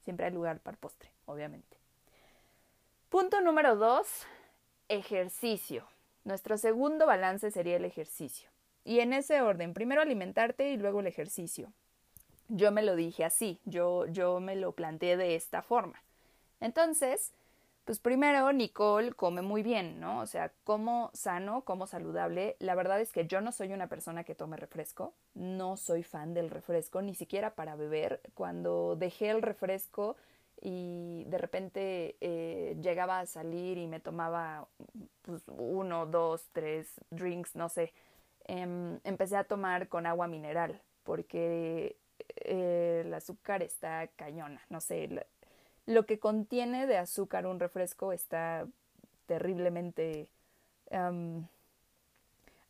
Siempre 0.03 0.25
hay 0.25 0.32
lugar 0.32 0.60
para 0.60 0.77
postre, 0.77 1.10
obviamente. 1.25 1.77
Punto 3.10 3.42
número 3.42 3.75
dos, 3.75 4.25
ejercicio. 4.89 5.88
Nuestro 6.24 6.58
segundo 6.58 7.06
balance 7.06 7.51
sería 7.51 7.75
el 7.75 7.86
ejercicio. 7.86 8.50
Y 8.86 9.00
en 9.00 9.13
ese 9.13 9.42
orden, 9.42 9.74
primero 9.74 10.01
alimentarte 10.01 10.72
y 10.72 10.77
luego 10.77 11.01
el 11.01 11.08
ejercicio. 11.08 11.72
Yo 12.50 12.72
me 12.72 12.82
lo 12.82 12.96
dije 12.96 13.24
así, 13.24 13.60
yo, 13.65 14.06
yo 14.08 14.39
me 14.39 14.56
lo 14.56 14.74
planteé 14.74 15.15
de 15.15 15.36
esta 15.36 15.62
forma. 15.62 16.01
Entonces, 16.60 17.34
pues 17.86 18.00
primero, 18.00 18.52
Nicole 18.54 19.12
come 19.13 19.42
muy 19.42 19.62
bien, 19.63 20.00
¿no? 20.00 20.20
O 20.22 20.25
sea, 20.25 20.52
como 20.63 21.12
sano, 21.13 21.63
como 21.63 21.86
saludable. 21.88 22.56
La 22.60 22.75
verdad 22.75 23.02
es 23.02 23.12
que 23.12 23.28
yo 23.28 23.42
no 23.42 23.52
soy 23.52 23.74
una 23.74 23.88
persona 23.88 24.24
que 24.24 24.36
tome 24.36 24.58
refresco, 24.58 25.13
no 25.34 25.75
soy 25.78 26.04
fan 26.04 26.34
del 26.34 26.50
refresco, 26.50 27.02
ni 27.02 27.13
siquiera 27.16 27.56
para 27.56 27.75
beber. 27.75 28.22
Cuando 28.36 28.96
dejé 28.96 29.32
el 29.32 29.42
refresco 29.42 30.16
y 30.62 31.25
de 31.25 31.38
repente 31.38 32.16
eh, 32.22 32.78
llegaba 32.82 33.20
a 33.20 33.25
salir 33.25 33.78
y 33.78 33.88
me 33.88 34.00
tomaba 34.00 34.68
pues, 35.24 35.44
uno, 35.48 36.06
dos, 36.06 36.48
tres 36.54 36.94
drinks, 37.10 37.56
no 37.56 37.68
sé, 37.70 37.94
em, 38.46 39.00
empecé 39.04 39.36
a 39.36 39.44
tomar 39.44 39.90
con 39.90 40.06
agua 40.06 40.28
mineral 40.28 40.82
porque 41.04 41.98
eh, 42.46 43.04
el 43.06 43.13
azúcar 43.13 43.62
está 43.62 44.08
cañona, 44.16 44.62
no 44.70 44.80
sé, 44.80 45.10
lo 45.86 46.06
que 46.06 46.20
contiene 46.20 46.88
de 46.88 46.98
azúcar 46.98 47.46
un 47.46 47.60
refresco 47.60 48.13
está 48.13 48.66
terriblemente 49.25 50.28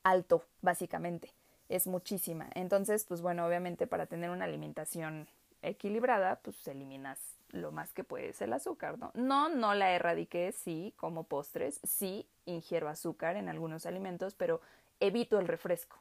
alto, 0.04 0.46
básicamente. 0.62 1.32
Es 1.70 1.88
muchísima. 1.88 2.48
Entonces, 2.56 3.06
pues 3.06 3.22
bueno, 3.22 3.46
obviamente 3.46 3.88
para 3.88 4.06
tener 4.06 4.30
una 4.30 4.46
alimentación 4.46 5.28
equilibrada, 5.62 6.40
pues 6.42 6.68
eliminas 6.68 7.20
lo 7.50 7.72
más 7.72 7.94
que 7.94 8.04
puedes 8.04 8.42
el 8.42 8.54
azúcar, 8.54 8.98
¿no? 8.98 9.12
No, 9.14 9.50
no 9.50 9.74
la 9.76 9.92
erradiqué, 9.92 10.52
sí, 10.52 10.94
como 10.98 11.24
postres, 11.24 11.80
sí, 11.84 12.28
ingiero 12.46 12.90
azúcar 12.90 13.36
en 13.38 13.48
algunos 13.48 13.86
alimentos, 13.86 14.36
pero 14.36 14.60
evito 15.00 15.40
el 15.40 15.48
refresco 15.48 15.98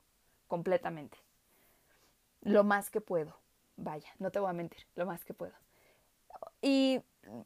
completamente. 0.48 1.18
Lo 2.42 2.64
más 2.64 2.90
que 2.90 3.00
puedo. 3.00 3.36
Vaya, 3.76 4.08
no 4.18 4.30
te 4.30 4.38
voy 4.38 4.50
a 4.50 4.54
mentir, 4.54 4.84
lo 4.96 5.06
más 5.06 5.24
que 5.24 5.34
puedo. 5.34 5.54
Y 6.62 7.00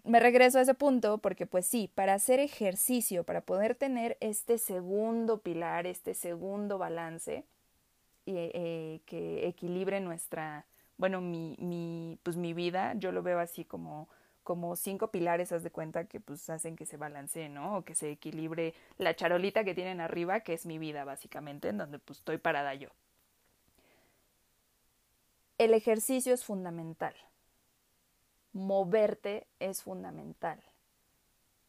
me 0.05 0.21
regreso 0.21 0.59
a 0.59 0.63
ese 0.63 0.75
punto 0.75 1.19
porque 1.19 1.47
pues 1.47 1.67
sí, 1.67 1.91
para 1.95 2.15
hacer 2.15 2.39
ejercicio, 2.39 3.25
para 3.25 3.41
poder 3.41 3.75
tener 3.75 4.17
este 4.21 4.59
segundo 4.59 5.41
pilar, 5.41 5.87
este 5.87 6.15
segundo 6.15 6.79
balance 6.79 7.45
eh, 8.27 9.01
que 9.07 9.47
equilibre 9.47 10.01
nuestra, 10.01 10.67
bueno, 10.99 11.21
mi, 11.21 11.57
mi, 11.59 12.19
pues 12.23 12.37
mi 12.37 12.53
vida, 12.55 12.95
yo 12.97 13.13
lo 13.13 13.23
veo 13.23 13.39
así 13.39 13.65
como, 13.65 14.09
como 14.43 14.77
cinco 14.77 15.11
pilares, 15.11 15.53
haz 15.53 15.63
de 15.63 15.71
cuenta, 15.71 16.05
que 16.07 16.21
pues 16.21 16.51
hacen 16.51 16.77
que 16.77 16.87
se 16.87 16.97
balancee, 16.97 17.49
¿no? 17.49 17.79
O 17.79 17.85
que 17.85 17.95
se 17.95 18.11
equilibre 18.11 18.75
la 18.99 19.15
charolita 19.17 19.65
que 19.65 19.75
tienen 19.75 20.01
arriba, 20.01 20.41
que 20.41 20.55
es 20.55 20.67
mi 20.67 20.79
vida 20.79 21.05
básicamente, 21.05 21.69
en 21.69 21.79
donde 21.79 21.99
pues 21.99 22.19
estoy 22.19 22.39
parada 22.39 22.75
yo. 22.75 22.91
El 25.59 25.73
ejercicio 25.73 26.35
es 26.35 26.45
fundamental 26.45 27.15
moverte 28.57 29.47
es 29.61 29.83
fundamental. 29.83 30.61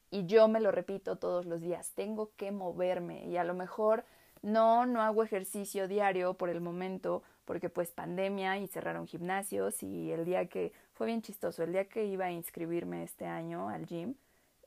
Y 0.10 0.26
yo 0.26 0.48
me 0.48 0.62
lo 0.62 0.72
repito 0.72 1.18
todos 1.18 1.46
los 1.46 1.62
días, 1.62 1.92
tengo 1.92 2.32
que 2.38 2.52
moverme 2.52 3.26
y 3.26 3.38
a 3.38 3.44
lo 3.44 3.54
mejor 3.54 4.06
no, 4.42 4.86
no 4.86 5.02
hago 5.02 5.24
ejercicio 5.24 5.88
diario 5.88 6.36
por 6.36 6.50
el 6.50 6.62
momento 6.62 7.24
porque 7.44 7.70
pues 7.70 7.92
pandemia 7.92 8.58
y 8.58 8.68
cerraron 8.68 9.08
gimnasios 9.08 9.84
y 9.84 10.12
el 10.12 10.26
día 10.26 10.48
que 10.48 10.72
fue 10.94 11.08
bien 11.08 11.22
chistoso, 11.22 11.64
el 11.64 11.74
día 11.74 11.90
que 11.90 12.06
iba 12.06 12.26
a 12.26 12.32
inscribirme 12.32 13.04
este 13.04 13.26
año 13.26 13.70
al 13.70 13.86
gym, 13.86 14.16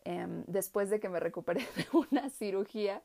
em, 0.04 0.44
después 0.46 0.90
de 0.90 1.00
que 1.00 1.08
me 1.08 1.20
recuperé 1.20 1.60
de 1.76 1.86
una 1.92 2.28
cirugía, 2.30 3.02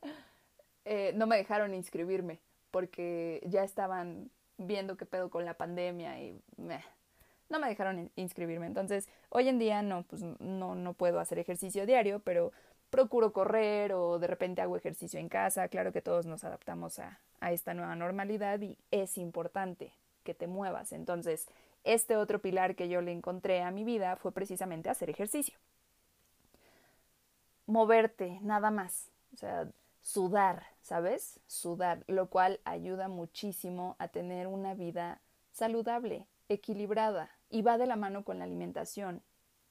eh, 0.83 1.13
no 1.15 1.27
me 1.27 1.37
dejaron 1.37 1.73
inscribirme 1.73 2.39
porque 2.71 3.41
ya 3.45 3.63
estaban 3.63 4.29
viendo 4.57 4.97
qué 4.97 5.05
pedo 5.05 5.29
con 5.29 5.45
la 5.45 5.55
pandemia 5.55 6.21
y 6.21 6.41
meh, 6.57 6.83
no 7.49 7.59
me 7.59 7.67
dejaron 7.67 8.11
inscribirme. 8.15 8.65
Entonces, 8.65 9.07
hoy 9.29 9.49
en 9.49 9.59
día 9.59 9.81
no, 9.81 10.03
pues 10.03 10.21
no, 10.39 10.75
no 10.75 10.93
puedo 10.93 11.19
hacer 11.19 11.39
ejercicio 11.39 11.85
diario, 11.85 12.19
pero 12.19 12.51
procuro 12.89 13.33
correr 13.33 13.93
o 13.93 14.19
de 14.19 14.27
repente 14.27 14.61
hago 14.61 14.77
ejercicio 14.77 15.19
en 15.19 15.29
casa. 15.29 15.67
Claro 15.67 15.91
que 15.91 16.01
todos 16.01 16.25
nos 16.25 16.43
adaptamos 16.43 16.99
a, 16.99 17.19
a 17.39 17.51
esta 17.51 17.73
nueva 17.73 17.95
normalidad 17.95 18.61
y 18.61 18.77
es 18.91 19.17
importante 19.17 19.93
que 20.23 20.33
te 20.33 20.47
muevas. 20.47 20.91
Entonces, 20.91 21.47
este 21.83 22.17
otro 22.17 22.39
pilar 22.39 22.75
que 22.75 22.89
yo 22.89 23.01
le 23.01 23.11
encontré 23.11 23.61
a 23.61 23.71
mi 23.71 23.83
vida 23.83 24.15
fue 24.15 24.31
precisamente 24.31 24.89
hacer 24.89 25.09
ejercicio. 25.09 25.57
Moverte, 27.67 28.39
nada 28.41 28.71
más. 28.71 29.09
O 29.33 29.37
sea, 29.37 29.67
sudar, 30.01 30.67
¿sabes? 30.81 31.39
Sudar, 31.47 32.03
lo 32.07 32.27
cual 32.27 32.59
ayuda 32.63 33.07
muchísimo 33.07 33.95
a 33.99 34.07
tener 34.07 34.47
una 34.47 34.73
vida 34.73 35.19
saludable, 35.51 36.27
equilibrada 36.47 37.34
y 37.49 37.61
va 37.61 37.77
de 37.77 37.87
la 37.87 37.95
mano 37.95 38.23
con 38.23 38.39
la 38.39 38.45
alimentación. 38.45 39.21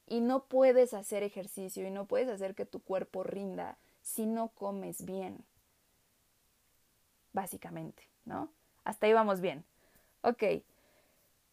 Y 0.07 0.21
no 0.21 0.45
puedes 0.45 0.95
hacer 0.95 1.23
ejercicio 1.23 1.87
y 1.87 1.91
no 1.91 2.07
puedes 2.07 2.29
hacer 2.29 2.55
que 2.55 2.67
tu 2.67 2.83
cuerpo 2.83 3.23
rinda 3.23 3.79
si 4.03 4.27
no 4.27 4.49
comes 4.49 5.05
bien. 5.05 5.45
Básicamente, 7.33 8.09
¿no? 8.25 8.51
Hasta 8.85 9.07
ahí 9.07 9.13
vamos 9.13 9.41
bien. 9.41 9.65
Ok. 10.23 10.43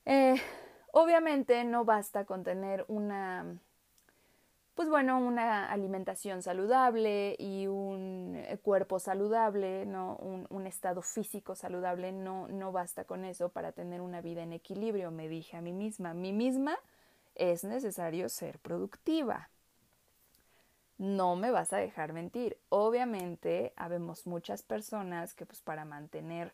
Eh, 0.05 0.35
obviamente 0.91 1.63
no 1.63 1.85
basta 1.85 2.25
con 2.25 2.43
tener 2.43 2.85
una 2.87 3.57
pues 4.75 4.89
bueno, 4.89 5.19
una 5.19 5.69
alimentación 5.69 6.41
saludable 6.41 7.35
y 7.37 7.67
un 7.67 8.35
eh, 8.35 8.57
cuerpo 8.61 8.99
saludable, 8.99 9.85
¿no? 9.85 10.15
Un, 10.15 10.65
estado 10.65 11.01
físico 11.01 11.55
saludable, 11.55 12.11
no, 12.13 12.47
no 12.47 12.71
basta 12.71 13.03
con 13.03 13.25
eso 13.25 13.49
para 13.49 13.73
tener 13.73 13.99
una 13.99 14.21
vida 14.21 14.43
en 14.43 14.53
equilibrio, 14.53 15.11
me 15.11 15.27
dije 15.27 15.57
a 15.57 15.61
mí 15.61 15.73
misma. 15.73 16.11
A 16.11 16.13
mí 16.13 16.31
misma 16.31 16.77
es 17.35 17.63
necesario 17.63 18.29
ser 18.29 18.59
productiva. 18.59 19.49
No 20.97 21.35
me 21.35 21.51
vas 21.51 21.73
a 21.73 21.77
dejar 21.77 22.13
mentir. 22.13 22.57
Obviamente, 22.69 23.73
habemos 23.75 24.27
muchas 24.27 24.61
personas 24.63 25.33
que 25.33 25.45
pues 25.45 25.61
para 25.61 25.83
mantener 25.83 26.53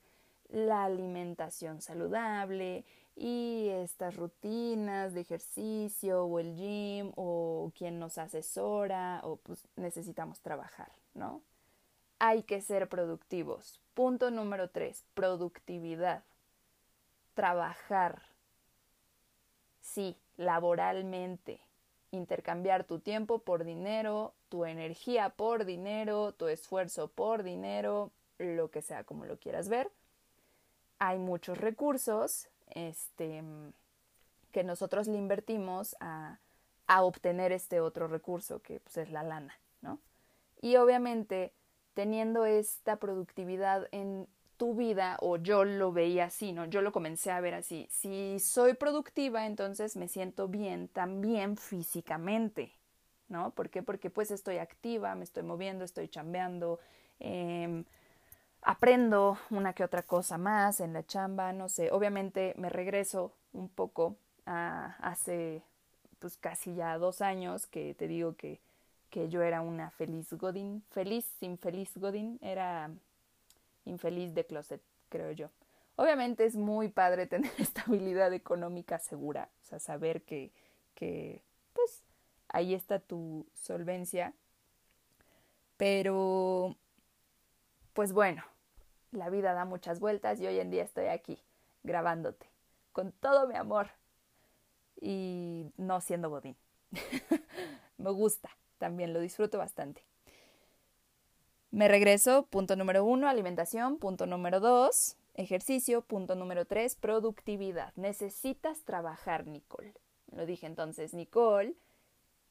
la 0.50 0.86
alimentación 0.86 1.82
saludable 1.82 2.86
y 3.20 3.70
estas 3.70 4.16
rutinas 4.16 5.16
de 5.16 5.22
ejercicio 5.22 6.26
o 6.26 6.40
el 6.40 6.56
gym 6.56 7.12
o 7.16 7.72
quien 7.76 7.98
nos 7.98 8.20
asesora 8.20 9.22
o 9.24 9.38
pues 9.38 9.68
necesitamos 9.76 10.40
trabajar, 10.40 10.92
¿no? 11.16 11.42
Hay 12.20 12.44
que 12.44 12.62
ser 12.62 12.88
productivos. 12.88 13.82
Punto 13.96 14.30
número 14.30 14.70
tres, 14.70 15.04
productividad. 15.16 16.24
Trabajar. 17.34 18.22
Sí, 19.82 20.16
laboralmente. 20.38 21.60
Intercambiar 22.12 22.84
tu 22.84 23.00
tiempo 23.00 23.40
por 23.40 23.64
dinero, 23.64 24.34
tu 24.50 24.66
energía 24.66 25.30
por 25.30 25.66
dinero, 25.66 26.34
tu 26.34 26.48
esfuerzo 26.48 27.08
por 27.08 27.42
dinero, 27.42 28.12
lo 28.38 28.70
que 28.70 28.84
sea 28.84 29.04
como 29.04 29.26
lo 29.26 29.38
quieras 29.38 29.70
ver. 29.70 29.90
Hay 31.00 31.18
muchos 31.18 31.58
recursos 31.58 32.48
este, 32.72 33.44
que 34.52 34.64
nosotros 34.64 35.08
le 35.08 35.18
invertimos 35.18 35.96
a, 36.00 36.40
a 36.88 37.04
obtener 37.04 37.52
este 37.52 37.80
otro 37.80 38.08
recurso 38.08 38.62
que 38.62 38.80
pues, 38.80 38.98
es 38.98 39.12
la 39.12 39.24
lana, 39.24 39.60
¿no? 39.82 40.00
Y 40.62 40.78
obviamente 40.78 41.54
teniendo 41.94 42.46
esta 42.46 42.98
productividad 42.98 43.88
en 43.92 44.28
tu 44.58 44.74
vida, 44.76 45.18
o 45.22 45.38
yo 45.38 45.64
lo 45.64 45.92
veía 45.92 46.26
así, 46.26 46.52
¿no? 46.52 46.66
Yo 46.66 46.82
lo 46.82 46.92
comencé 46.92 47.32
a 47.32 47.40
ver 47.40 47.54
así. 47.54 47.88
Si 47.92 48.40
soy 48.40 48.74
productiva, 48.74 49.46
entonces 49.46 49.96
me 49.96 50.08
siento 50.08 50.48
bien 50.48 50.88
también 50.88 51.58
físicamente, 51.58 52.74
¿no? 53.30 53.52
¿Por 53.52 53.70
qué? 53.70 53.84
Porque 53.84 54.10
pues 54.10 54.32
estoy 54.32 54.58
activa, 54.58 55.16
me 55.16 55.24
estoy 55.24 55.44
moviendo, 55.44 55.86
estoy 55.86 56.08
chambeando, 56.08 56.80
eh, 57.20 57.84
aprendo 58.62 59.38
una 59.50 59.74
que 59.74 59.84
otra 59.84 60.04
cosa 60.04 60.38
más 60.38 60.80
en 60.80 60.94
la 60.94 61.06
chamba, 61.06 61.54
no 61.54 61.70
sé. 61.70 61.92
Obviamente 61.92 62.54
me 62.58 62.70
regreso 62.70 63.34
un 63.54 63.70
poco 63.70 64.18
a 64.46 64.96
hace 65.00 65.64
pues 66.20 66.38
casi 66.38 66.74
ya 66.76 66.98
dos 66.98 67.22
años 67.22 67.68
que 67.68 67.94
te 67.94 68.08
digo 68.08 68.36
que, 68.36 68.60
que 69.10 69.30
yo 69.30 69.42
era 69.42 69.62
una 69.62 69.92
feliz 69.92 70.34
Godín, 70.34 70.84
feliz, 70.90 71.26
infeliz 71.42 71.96
Godín, 71.96 72.40
era 72.42 72.90
infeliz 73.86 74.34
de 74.34 74.46
closet, 74.46 74.82
creo 75.10 75.32
yo. 75.32 75.50
Obviamente 75.96 76.46
es 76.46 76.56
muy 76.56 76.90
padre 76.90 77.28
tener 77.28 77.52
estabilidad 77.58 78.34
económica 78.34 79.00
segura, 79.00 79.50
o 79.64 79.66
sea, 79.66 79.80
saber 79.80 80.24
que, 80.24 80.52
que 80.96 81.42
pues 81.74 82.04
ahí 82.50 82.74
está 82.74 83.00
tu 83.00 83.46
solvencia. 83.54 84.34
Pero, 85.78 86.76
pues 87.98 88.14
bueno, 88.14 88.44
la 89.10 89.32
vida 89.32 89.56
da 89.56 89.66
muchas 89.66 90.00
vueltas 90.00 90.40
y 90.40 90.46
hoy 90.46 90.60
en 90.60 90.70
día 90.70 90.84
estoy 90.84 91.08
aquí, 91.08 91.42
grabándote, 91.82 92.46
con 92.92 93.12
todo 93.12 93.48
mi 93.48 93.56
amor 93.56 93.90
y 95.02 95.72
no 95.78 96.00
siendo 96.00 96.30
godín. 96.30 96.56
Me 97.98 98.12
gusta, 98.12 98.52
también 98.78 99.14
lo 99.14 99.20
disfruto 99.20 99.58
bastante. 99.58 100.04
Me 101.72 101.88
regreso, 101.88 102.46
punto 102.46 102.76
número 102.76 103.04
uno, 103.04 103.28
alimentación, 103.28 103.98
punto 103.98 104.28
número 104.28 104.60
dos, 104.60 105.18
ejercicio, 105.34 106.04
punto 106.04 106.36
número 106.36 106.66
tres, 106.66 106.96
productividad. 106.96 107.94
Necesitas 107.96 108.84
trabajar, 108.84 109.48
Nicole. 109.48 109.96
Lo 110.32 110.46
dije 110.46 110.68
entonces, 110.68 111.16
Nicole 111.16 111.74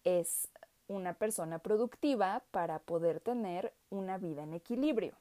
es 0.02 0.48
una 0.88 1.14
persona 1.14 1.60
productiva 1.60 2.42
para 2.50 2.80
poder 2.80 3.20
tener 3.20 3.72
una 3.90 4.18
vida 4.18 4.42
en 4.42 4.52
equilibrio, 4.54 5.16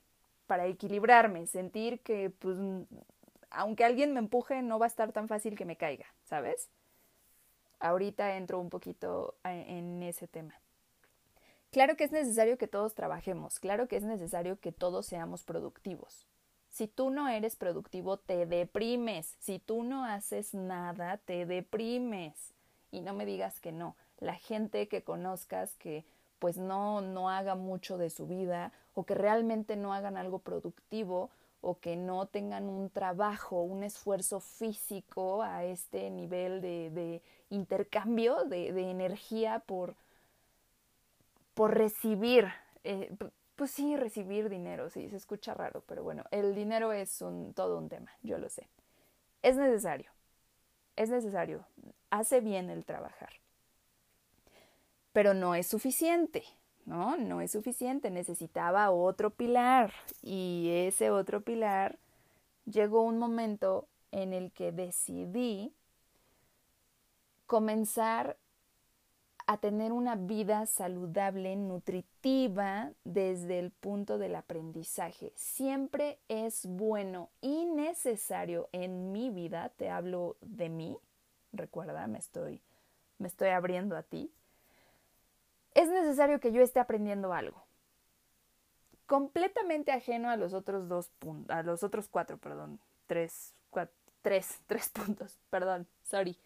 para 0.48 0.66
equilibrarme, 0.68 1.48
sentir 1.48 2.02
que, 2.02 2.30
pues, 2.30 2.58
aunque 3.50 3.86
alguien 3.86 4.14
me 4.14 4.20
empuje, 4.20 4.62
no 4.62 4.80
va 4.80 4.86
a 4.86 4.88
estar 4.88 5.12
tan 5.12 5.28
fácil 5.28 5.56
que 5.56 5.66
me 5.66 5.78
caiga, 5.78 6.06
¿sabes? 6.24 6.70
Ahorita 7.80 8.38
entro 8.38 8.60
un 8.60 8.70
poquito 8.70 9.36
en 9.44 10.02
ese 10.04 10.28
tema. 10.28 10.54
Claro 11.72 11.98
que 11.98 12.06
es 12.06 12.12
necesario 12.12 12.58
que 12.58 12.68
todos 12.68 12.96
trabajemos, 12.96 13.60
claro 13.60 13.88
que 13.88 13.98
es 13.98 14.04
necesario 14.04 14.60
que 14.60 14.72
todos 14.72 15.06
seamos 15.06 15.44
productivos. 15.44 16.26
Si 16.76 16.90
tú 16.90 17.10
no 17.10 17.30
eres 17.30 17.56
productivo, 17.56 18.18
te 18.18 18.46
deprimes. 18.46 19.38
Si 19.40 19.60
tú 19.60 19.84
no 19.84 20.04
haces 20.04 20.54
nada, 20.54 21.20
te 21.20 21.46
deprimes. 21.46 22.54
Y 22.92 23.00
no 23.00 23.14
me 23.14 23.26
digas 23.26 23.62
que 23.62 23.72
no. 23.72 23.96
La 24.20 24.36
gente 24.36 24.90
que 24.90 25.02
conozcas 25.02 25.74
que 25.78 26.04
pues 26.40 26.58
no, 26.58 27.02
no 27.02 27.30
haga 27.30 27.56
mucho 27.56 27.98
de 27.98 28.10
su 28.10 28.28
vida 28.28 28.72
o 28.94 29.06
que 29.06 29.16
realmente 29.16 29.76
no 29.76 29.94
hagan 29.94 30.18
algo 30.18 30.40
productivo 30.40 31.30
o 31.62 31.80
que 31.80 31.96
no 31.96 32.28
tengan 32.28 32.70
un 32.70 32.90
trabajo, 32.90 33.62
un 33.62 33.84
esfuerzo 33.84 34.40
físico 34.40 35.42
a 35.42 35.64
este 35.64 36.12
nivel 36.12 36.62
de, 36.62 36.92
de 36.92 37.22
intercambio 37.50 38.44
de, 38.46 38.72
de 38.72 38.92
energía 38.92 39.60
por, 39.60 39.96
por 41.56 41.74
recibir, 41.74 42.48
eh, 42.84 43.12
pues 43.56 43.72
sí, 43.72 43.96
recibir 43.96 44.50
dinero, 44.50 44.90
sí, 44.90 45.10
se 45.10 45.16
escucha 45.16 45.54
raro, 45.54 45.84
pero 45.88 46.04
bueno, 46.04 46.24
el 46.32 46.54
dinero 46.54 46.92
es 46.94 47.22
un, 47.22 47.54
todo 47.54 47.78
un 47.78 47.90
tema, 47.90 48.12
yo 48.22 48.38
lo 48.38 48.50
sé. 48.50 48.68
Es 49.42 49.58
necesario, 49.58 50.12
es 50.96 51.10
necesario, 51.10 51.66
hace 52.10 52.42
bien 52.42 52.70
el 52.70 52.86
trabajar, 52.86 53.32
pero 55.16 55.34
no 55.34 55.56
es 55.56 55.68
suficiente, 55.68 56.44
¿no? 56.86 57.16
No 57.16 57.40
es 57.40 57.54
suficiente, 57.54 58.10
necesitaba 58.10 58.92
otro 58.92 59.30
pilar 59.30 59.94
y 60.22 60.68
ese 60.74 61.10
otro 61.10 61.40
pilar 61.40 61.98
llegó 62.66 63.02
un 63.02 63.18
momento 63.18 63.88
en 64.12 64.34
el 64.34 64.52
que 64.52 64.74
decidí 64.74 65.74
comenzar 67.46 68.36
a 69.48 69.58
tener 69.58 69.94
una 69.94 70.18
vida 70.18 70.66
saludable, 70.66 71.56
nutritiva 71.56 72.92
desde 73.06 73.60
el 73.60 73.72
punto 73.72 74.18
del 74.18 74.36
aprendizaje. 74.36 75.32
Siempre 75.38 76.20
es 76.28 76.66
bueno 76.66 77.30
y 77.40 77.64
necesario 77.68 78.68
en 78.74 79.14
mi 79.14 79.30
vida, 79.30 79.72
te 79.78 79.90
hablo 79.90 80.36
de 80.42 80.68
mí, 80.68 80.98
recuerda, 81.54 82.06
me 82.08 82.18
estoy, 82.18 82.62
me 83.18 83.30
estoy 83.30 83.52
abriendo 83.52 83.96
a 83.96 84.04
ti. 84.04 84.30
Es 85.76 85.90
necesario 85.90 86.40
que 86.40 86.52
yo 86.52 86.62
esté 86.64 86.80
aprendiendo 86.80 87.34
algo. 87.34 87.64
Completamente 89.06 89.92
ajeno 89.92 90.30
a 90.30 90.38
los 90.38 90.54
otros 90.54 90.88
dos 90.88 91.10
puntos, 91.20 91.56
a 91.56 91.62
los 91.62 91.84
otros 91.84 92.08
cuatro, 92.08 92.38
perdón, 92.38 92.80
tres, 93.06 93.54
tres, 94.22 94.60
tres 94.68 94.90
puntos, 94.90 95.38
perdón, 95.52 95.88
sorry. 96.04 96.40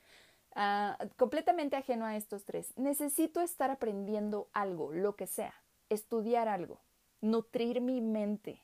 Ah, 0.56 0.98
completamente 1.16 1.78
ajeno 1.78 2.06
a 2.06 2.18
estos 2.18 2.44
tres. 2.44 2.74
Necesito 2.76 3.40
estar 3.40 3.70
aprendiendo 3.70 4.50
algo, 4.52 4.92
lo 4.92 5.16
que 5.16 5.28
sea, 5.28 5.54
estudiar 5.90 6.48
algo, 6.50 6.82
nutrir 7.22 7.82
mi 7.82 8.02
mente, 8.02 8.64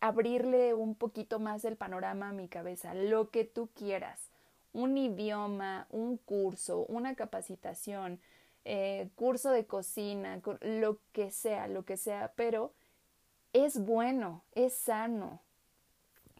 abrirle 0.00 0.74
un 0.74 0.94
poquito 0.94 1.38
más 1.38 1.64
el 1.64 1.76
panorama 1.76 2.30
a 2.30 2.32
mi 2.32 2.48
cabeza, 2.48 2.94
lo 2.94 3.30
que 3.30 3.44
tú 3.44 3.68
quieras, 3.74 4.30
un 4.72 4.96
idioma, 4.96 5.86
un 5.90 6.16
curso, 6.16 6.86
una 6.86 7.14
capacitación, 7.14 8.20
eh, 8.64 9.08
curso 9.14 9.50
de 9.50 9.66
cocina, 9.66 10.40
lo 10.60 10.98
que 11.12 11.30
sea, 11.30 11.66
lo 11.68 11.84
que 11.84 11.96
sea, 11.96 12.32
pero 12.36 12.72
es 13.52 13.84
bueno, 13.84 14.44
es 14.52 14.74
sano, 14.74 15.40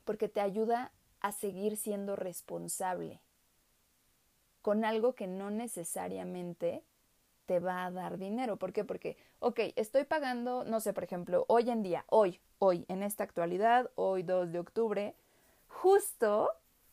porque 0.04 0.28
te 0.28 0.40
ayuda 0.40 0.92
a 1.20 1.32
seguir 1.32 1.76
siendo 1.76 2.16
responsable 2.16 3.20
con 4.62 4.84
algo 4.84 5.14
que 5.14 5.26
no 5.26 5.50
necesariamente 5.50 6.84
te 7.46 7.58
va 7.58 7.84
a 7.84 7.90
dar 7.90 8.18
dinero. 8.18 8.56
¿Por 8.56 8.72
qué? 8.72 8.84
Porque, 8.84 9.16
ok, 9.40 9.60
estoy 9.76 10.04
pagando, 10.04 10.64
no 10.64 10.80
sé, 10.80 10.92
por 10.92 11.04
ejemplo, 11.04 11.44
hoy 11.48 11.68
en 11.68 11.82
día, 11.82 12.04
hoy, 12.08 12.40
hoy, 12.58 12.84
en 12.88 13.02
esta 13.02 13.24
actualidad, 13.24 13.90
hoy 13.96 14.22
2 14.22 14.52
de 14.52 14.60
octubre, 14.60 15.16
justo 15.66 16.50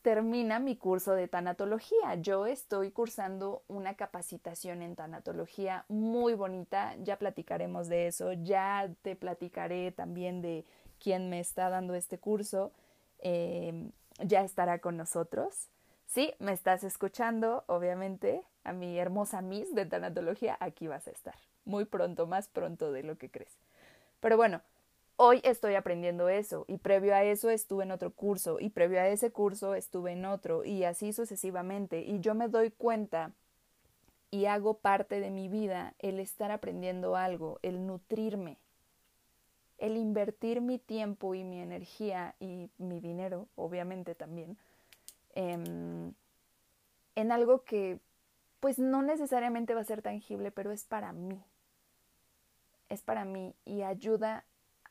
termina 0.09 0.57
mi 0.57 0.75
curso 0.75 1.13
de 1.13 1.27
tanatología. 1.27 2.15
Yo 2.15 2.47
estoy 2.47 2.89
cursando 2.89 3.61
una 3.67 3.93
capacitación 3.93 4.81
en 4.81 4.95
tanatología 4.95 5.85
muy 5.87 6.33
bonita, 6.33 6.95
ya 7.03 7.19
platicaremos 7.19 7.87
de 7.89 8.07
eso, 8.07 8.33
ya 8.33 8.89
te 9.03 9.15
platicaré 9.15 9.91
también 9.91 10.41
de 10.41 10.65
quién 10.99 11.29
me 11.29 11.39
está 11.39 11.69
dando 11.69 11.93
este 11.93 12.17
curso, 12.17 12.71
eh, 13.19 13.91
ya 14.17 14.41
estará 14.41 14.79
con 14.79 14.97
nosotros. 14.97 15.69
Sí, 16.07 16.33
me 16.39 16.53
estás 16.53 16.83
escuchando, 16.83 17.63
obviamente, 17.67 18.41
a 18.63 18.73
mi 18.73 18.97
hermosa 18.97 19.43
Miss 19.43 19.75
de 19.75 19.85
tanatología, 19.85 20.57
aquí 20.59 20.87
vas 20.87 21.07
a 21.07 21.11
estar. 21.11 21.35
Muy 21.65 21.85
pronto, 21.85 22.25
más 22.25 22.47
pronto 22.47 22.91
de 22.91 23.03
lo 23.03 23.19
que 23.19 23.29
crees. 23.29 23.55
Pero 24.21 24.37
bueno, 24.37 24.63
hoy 25.19 25.41
estoy 25.43 25.75
aprendiendo 25.75 26.29
eso 26.29 26.65
y 26.67 26.77
previo 26.77 27.13
a 27.13 27.23
eso 27.23 27.49
estuve 27.49 27.83
en 27.83 27.91
otro 27.91 28.11
curso 28.11 28.59
y 28.59 28.69
previo 28.69 29.01
a 29.01 29.07
ese 29.07 29.31
curso 29.31 29.75
estuve 29.75 30.13
en 30.13 30.25
otro 30.25 30.63
y 30.63 30.85
así 30.85 31.11
sucesivamente. 31.11 32.01
Y 32.01 32.19
yo 32.19 32.35
me 32.35 32.47
doy 32.47 32.71
cuenta 32.71 33.31
y 34.31 34.45
hago 34.45 34.75
parte 34.75 35.19
de 35.19 35.29
mi 35.29 35.49
vida 35.49 35.93
el 35.99 36.19
estar 36.19 36.51
aprendiendo 36.51 37.15
algo, 37.15 37.59
el 37.63 37.85
nutrirme, 37.85 38.57
el 39.77 39.97
invertir 39.97 40.61
mi 40.61 40.79
tiempo 40.79 41.35
y 41.35 41.43
mi 41.43 41.59
energía 41.59 42.35
y 42.39 42.69
mi 42.77 42.99
dinero, 42.99 43.47
obviamente 43.55 44.15
también 44.15 44.57
Em, 45.35 46.13
en 47.15 47.31
algo 47.31 47.63
que 47.63 47.99
pues 48.59 48.77
no 48.77 49.01
necesariamente 49.01 49.73
va 49.73 49.81
a 49.81 49.85
ser 49.85 50.01
tangible, 50.01 50.51
pero 50.51 50.71
es 50.71 50.83
para 50.83 51.13
mí. 51.13 51.41
Es 52.89 53.01
para 53.03 53.23
mí 53.23 53.55
y 53.63 53.83
ayuda 53.83 54.43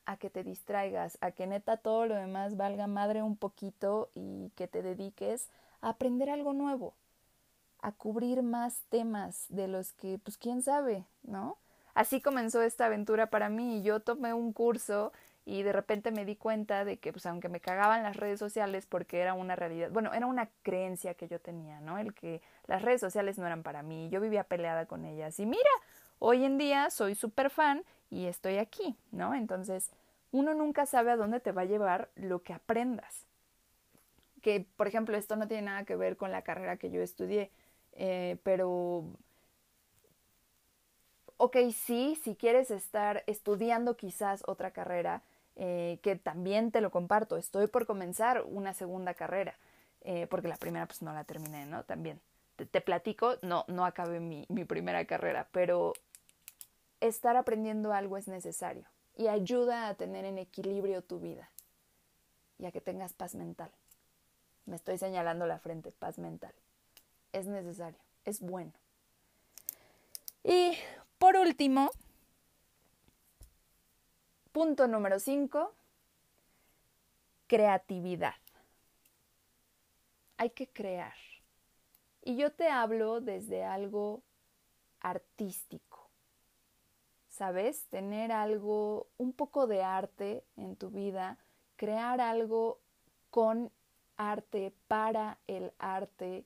a 0.09 0.17
que 0.17 0.31
te 0.31 0.43
distraigas, 0.43 1.19
a 1.21 1.33
que 1.33 1.47
neta 1.47 1.77
todo 1.77 2.07
lo 2.07 2.15
demás 2.15 2.57
valga 2.57 2.87
madre 2.87 3.23
un 3.23 3.37
poquito 3.37 4.11
y 4.15 4.51
que 4.57 4.67
te 4.67 4.81
dediques 4.81 5.51
a 5.83 5.91
aprender 5.91 6.31
algo 6.31 6.55
nuevo, 6.55 6.95
a 7.83 7.93
cubrir 7.93 8.43
más 8.43 8.85
temas 8.89 9.45
de 9.51 9.69
los 9.69 9.93
que, 9.93 10.19
pues 10.19 10.39
quién 10.39 10.63
sabe, 10.63 11.05
¿no? 11.25 11.59
Así 11.93 12.23
comenzó 12.23 12.63
esta 12.63 12.87
aventura 12.87 13.27
para 13.27 13.51
mí. 13.51 13.83
Yo 13.83 14.01
tomé 14.01 14.33
un 14.33 14.55
curso 14.55 15.13
y 15.45 15.63
de 15.63 15.75
repente 15.75 16.11
me 16.11 16.25
di 16.25 16.37
cuenta 16.37 16.87
de 16.87 16.97
que 16.97 17.13
pues 17.13 17.27
aunque 17.27 17.51
me 17.51 17.61
cagaban 17.61 18.03
las 18.03 18.17
redes 18.17 18.39
sociales 18.39 18.87
porque 18.87 19.21
era 19.21 19.35
una 19.35 19.57
realidad, 19.57 19.91
bueno, 19.91 20.15
era 20.15 20.25
una 20.25 20.49
creencia 20.63 21.13
que 21.15 21.29
yo 21.29 21.39
tenía, 21.39 21.81
¿no? 21.81 21.99
El 21.99 22.15
que 22.15 22.41
las 22.67 22.81
redes 22.81 23.03
sociales 23.03 23.37
no 23.37 23.47
eran 23.47 23.63
para 23.63 23.83
mí, 23.83 24.09
yo 24.11 24.23
vivía 24.23 24.45
peleada 24.45 24.87
con 24.87 25.05
ellas 25.05 25.39
y 25.39 25.45
mira, 25.45 25.71
hoy 26.19 26.45
en 26.45 26.59
día 26.59 26.91
soy 26.91 27.15
súper 27.15 27.51
fan 27.51 27.85
y 28.11 28.27
estoy 28.27 28.59
aquí, 28.59 28.97
¿no? 29.11 29.35
Entonces, 29.35 29.91
uno 30.31 30.55
nunca 30.55 30.87
sabe 30.87 31.11
a 31.11 31.17
dónde 31.17 31.41
te 31.41 31.53
va 31.53 31.63
a 31.63 31.67
llevar 31.67 32.11
lo 32.17 32.43
que 32.43 32.53
aprendas. 32.53 33.27
Que, 34.43 34.67
por 34.77 34.87
ejemplo, 34.87 35.17
esto 35.17 35.37
no 35.37 35.49
tiene 35.49 35.65
nada 35.65 35.85
que 35.85 35.97
ver 35.97 36.17
con 36.17 36.31
la 36.31 36.43
carrera 36.43 36.77
que 36.77 36.91
yo 36.91 37.03
estudié, 37.03 37.51
eh, 37.93 38.39
pero 38.43 39.05
ok, 41.39 41.57
sí, 41.73 42.19
si 42.23 42.35
quieres 42.37 42.71
estar 42.71 43.25
estudiando 43.27 43.97
quizás 43.97 44.43
otra 44.47 44.73
carrera, 44.73 45.23
eh, 45.57 45.99
que 46.03 46.17
también 46.17 46.71
te 46.71 46.81
lo 46.81 46.91
comparto, 46.91 47.37
estoy 47.37 47.67
por 47.67 47.87
comenzar 47.87 48.43
una 48.43 48.75
segunda 48.75 49.15
carrera, 49.15 49.57
eh, 50.03 50.27
porque 50.29 50.49
la 50.49 50.57
primera 50.57 50.87
pues 50.87 51.03
no 51.03 51.13
la 51.13 51.25
terminé, 51.25 51.67
¿no? 51.67 51.85
También 51.85 52.21
te, 52.57 52.81
platico, 52.81 53.37
no, 53.43 53.65
no 53.69 53.85
acabé 53.85 54.21
mi, 54.21 54.47
mi 54.49 54.65
primera 54.65 55.05
carrera, 55.05 55.49
pero 55.53 55.95
estar 57.01 57.37
aprendiendo 57.37 57.93
algo 57.93 58.17
es 58.17 58.29
necesario 58.29 58.87
y 59.17 59.29
ayuda 59.29 59.89
a 59.89 59.95
tener 59.95 60.25
en 60.25 60.39
equilibrio 60.39 61.03
tu 61.03 61.21
vida 61.21 61.51
y 62.59 62.67
a 62.67 62.73
que 62.73 62.81
tengas 62.81 63.13
paz 63.13 63.35
mental. 63.35 63.71
Me 64.67 64.77
estoy 64.77 64.99
señalando 64.99 65.47
la 65.47 65.59
frente, 65.59 65.93
paz 65.93 66.19
mental. 66.19 66.55
Es 67.33 67.47
necesario, 67.47 67.99
es 68.25 68.41
bueno. 68.41 68.73
Y 70.45 70.77
por 71.19 71.37
último, 71.37 71.91
Punto 74.59 74.89
número 74.89 75.21
5, 75.21 75.73
creatividad. 77.47 78.35
Hay 80.37 80.51
que 80.51 80.67
crear. 80.67 81.15
Y 82.23 82.37
yo 82.37 82.51
te 82.51 82.69
hablo 82.69 83.21
desde 83.21 83.63
algo 83.63 84.21
artístico. 84.99 85.88
¿Sabes? 87.39 87.85
Tener 87.85 88.33
algo, 88.33 89.07
un 89.17 89.33
poco 89.33 89.69
de 89.69 89.85
arte 89.85 90.43
en 90.57 90.75
tu 90.75 90.91
vida, 90.91 91.39
crear 91.77 92.21
algo 92.21 92.81
con 93.31 93.71
arte, 94.17 94.75
para 94.89 95.39
el 95.47 95.73
arte, 95.79 96.45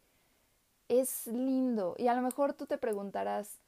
es 0.88 1.26
lindo. 1.26 1.94
Y 1.96 2.08
a 2.08 2.14
lo 2.14 2.20
mejor 2.20 2.52
tú 2.52 2.66
te 2.66 2.76
preguntarás, 2.76 3.58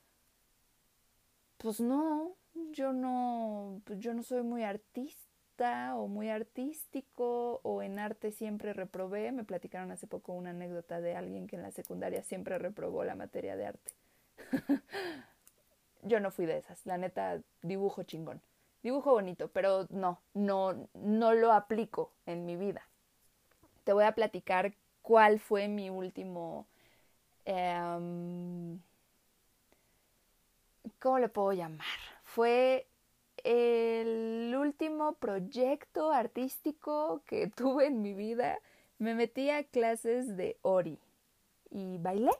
pues 1.56 1.80
no, 1.80 2.36
yo 2.72 2.92
no, 2.92 3.80
pues 3.84 4.00
yo 4.00 4.12
no 4.12 4.22
soy 4.22 4.42
muy 4.42 4.62
artista 4.62 5.96
o 5.96 6.08
muy 6.08 6.28
artístico 6.28 7.60
o 7.62 7.80
en 7.80 8.00
arte 8.00 8.32
siempre 8.32 8.74
reprobé. 8.74 9.32
Me 9.32 9.44
platicaron 9.44 9.90
hace 9.92 10.06
poco 10.06 10.34
una 10.34 10.50
anécdota 10.50 11.00
de 11.00 11.16
alguien 11.16 11.46
que 11.46 11.56
en 11.56 11.62
la 11.62 11.70
secundaria 11.70 12.22
siempre 12.22 12.58
reprobó 12.58 13.02
la 13.02 13.14
materia 13.14 13.56
de 13.56 13.64
arte. 13.64 13.92
yo 16.04 16.20
no 16.20 16.30
fui 16.30 16.46
de 16.46 16.58
esas, 16.58 16.84
la 16.86 16.96
neta 16.96 17.40
dibujo 17.62 18.02
chingón. 18.04 18.40
Dibujo 18.82 19.12
bonito, 19.12 19.48
pero 19.48 19.86
no, 19.90 20.20
no, 20.34 20.88
no 20.94 21.32
lo 21.34 21.52
aplico 21.52 22.12
en 22.26 22.44
mi 22.46 22.56
vida. 22.56 22.86
Te 23.84 23.92
voy 23.92 24.04
a 24.04 24.12
platicar 24.12 24.74
cuál 25.02 25.40
fue 25.40 25.68
mi 25.68 25.90
último... 25.90 26.66
Em, 27.46 28.80
¿Cómo 30.98 31.18
le 31.18 31.28
puedo 31.28 31.52
llamar? 31.52 31.86
fue 32.34 32.88
el 33.44 34.52
último 34.58 35.14
proyecto 35.14 36.10
artístico 36.10 37.22
que 37.26 37.46
tuve 37.56 37.86
en 37.86 38.02
mi 38.02 38.12
vida. 38.12 38.58
Me 38.98 39.14
metí 39.14 39.50
a 39.50 39.62
clases 39.62 40.36
de 40.36 40.56
Ori 40.62 40.98
y 41.70 41.98
bailé. 41.98 42.32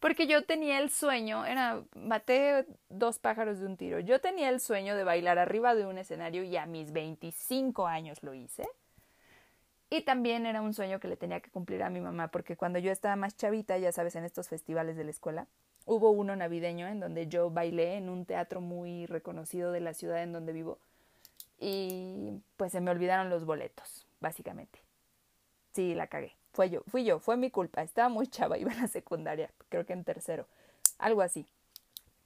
Porque 0.00 0.26
yo 0.26 0.44
tenía 0.44 0.78
el 0.78 0.90
sueño, 0.90 1.44
era, 1.44 1.82
maté 1.94 2.66
dos 2.88 3.18
pájaros 3.18 3.58
de 3.58 3.66
un 3.66 3.76
tiro. 3.76 3.98
Yo 4.00 4.20
tenía 4.20 4.48
el 4.48 4.60
sueño 4.60 4.94
de 4.94 5.04
bailar 5.04 5.38
arriba 5.38 5.74
de 5.74 5.86
un 5.86 5.98
escenario 5.98 6.44
y 6.44 6.56
a 6.56 6.66
mis 6.66 6.92
25 6.92 7.86
años 7.86 8.22
lo 8.22 8.34
hice. 8.34 8.68
Y 9.90 10.02
también 10.02 10.46
era 10.46 10.60
un 10.62 10.74
sueño 10.74 11.00
que 11.00 11.08
le 11.08 11.16
tenía 11.16 11.40
que 11.40 11.50
cumplir 11.50 11.82
a 11.82 11.90
mi 11.90 12.00
mamá, 12.00 12.28
porque 12.28 12.56
cuando 12.56 12.78
yo 12.78 12.92
estaba 12.92 13.16
más 13.16 13.36
chavita, 13.36 13.78
ya 13.78 13.90
sabes, 13.90 14.14
en 14.16 14.24
estos 14.24 14.48
festivales 14.48 14.96
de 14.96 15.04
la 15.04 15.10
escuela, 15.10 15.48
Hubo 15.90 16.10
uno 16.10 16.36
navideño 16.36 16.86
en 16.86 17.00
donde 17.00 17.28
yo 17.28 17.48
bailé 17.48 17.94
en 17.94 18.10
un 18.10 18.26
teatro 18.26 18.60
muy 18.60 19.06
reconocido 19.06 19.72
de 19.72 19.80
la 19.80 19.94
ciudad 19.94 20.22
en 20.22 20.34
donde 20.34 20.52
vivo 20.52 20.78
y 21.58 22.42
pues 22.58 22.72
se 22.72 22.82
me 22.82 22.90
olvidaron 22.90 23.30
los 23.30 23.46
boletos, 23.46 24.06
básicamente. 24.20 24.80
Sí, 25.72 25.94
la 25.94 26.06
cagué. 26.08 26.36
Fue 26.52 26.70
yo, 26.70 26.82
fui 26.86 27.04
yo, 27.04 27.18
fue 27.18 27.36
mi 27.36 27.50
culpa. 27.50 27.82
Estaba 27.82 28.08
muy 28.08 28.26
chava, 28.26 28.58
iba 28.58 28.72
a 28.72 28.76
la 28.82 28.88
secundaria, 28.88 29.50
creo 29.68 29.86
que 29.86 29.92
en 29.92 30.04
tercero, 30.04 30.46
algo 30.98 31.22
así. 31.22 31.46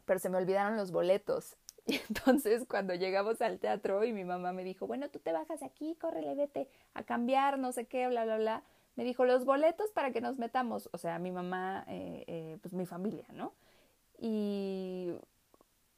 Pero 0.05 0.19
se 0.19 0.29
me 0.29 0.39
olvidaron 0.39 0.77
los 0.77 0.91
boletos. 0.91 1.57
Y 1.85 1.97
entonces 2.09 2.65
cuando 2.69 2.95
llegamos 2.95 3.43
al 3.43 3.59
teatro 3.59 4.05
y 4.05 4.13
mi 4.13 4.23
mamá 4.23 4.53
me 4.53 4.63
dijo, 4.63 4.87
bueno, 4.87 5.09
tú 5.11 5.19
te 5.19 5.33
bajas 5.33 5.65
aquí, 5.65 5.97
córrele, 6.01 6.37
vete 6.37 6.69
a 6.95 7.03
cambiar, 7.03 7.59
no 7.59 7.73
sé 7.73 7.87
qué, 7.87 8.07
bla, 8.07 8.25
bla, 8.25 8.37
bla 8.37 8.63
me 8.97 9.05
dijo 9.05 9.25
los 9.25 9.45
boletos 9.45 9.91
para 9.91 10.13
que 10.13 10.21
nos 10.21 10.39
metamos, 10.39 10.89
o 10.93 10.99
sea, 10.99 11.19
mi 11.19 11.31
mamá, 11.31 11.85
eh, 11.89 12.25
eh, 12.27 12.59
pues 12.61 12.75
mi 12.75 12.87
familia, 12.87 13.27
¿no? 13.33 13.55
Y 14.19 15.13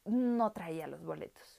no 0.05 0.51
traía 0.51 0.87
los 0.87 1.03
boletos. 1.03 1.54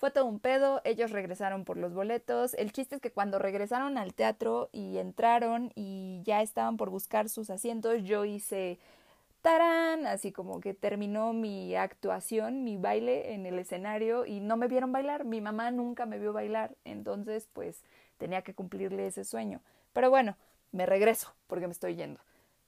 Fue 0.00 0.10
todo 0.10 0.24
un 0.24 0.40
pedo, 0.40 0.80
ellos 0.84 1.10
regresaron 1.10 1.66
por 1.66 1.76
los 1.76 1.92
boletos. 1.92 2.54
El 2.54 2.72
chiste 2.72 2.94
es 2.94 3.02
que 3.02 3.12
cuando 3.12 3.38
regresaron 3.38 3.98
al 3.98 4.14
teatro 4.14 4.70
y 4.72 4.96
entraron 4.96 5.72
y 5.74 6.22
ya 6.24 6.40
estaban 6.40 6.78
por 6.78 6.88
buscar 6.88 7.28
sus 7.28 7.50
asientos, 7.50 8.02
yo 8.02 8.24
hice 8.24 8.78
tarán, 9.42 10.06
así 10.06 10.32
como 10.32 10.58
que 10.60 10.72
terminó 10.72 11.34
mi 11.34 11.76
actuación, 11.76 12.64
mi 12.64 12.78
baile 12.78 13.34
en 13.34 13.44
el 13.44 13.58
escenario 13.58 14.24
y 14.24 14.40
no 14.40 14.56
me 14.56 14.68
vieron 14.68 14.90
bailar. 14.90 15.26
Mi 15.26 15.42
mamá 15.42 15.70
nunca 15.70 16.06
me 16.06 16.18
vio 16.18 16.32
bailar, 16.32 16.74
entonces 16.86 17.46
pues 17.52 17.84
tenía 18.16 18.40
que 18.40 18.54
cumplirle 18.54 19.06
ese 19.06 19.24
sueño. 19.24 19.60
Pero 19.92 20.08
bueno, 20.08 20.34
me 20.72 20.86
regreso, 20.86 21.34
porque 21.46 21.66
me 21.66 21.72
estoy 21.72 21.96
yendo. 21.96 22.20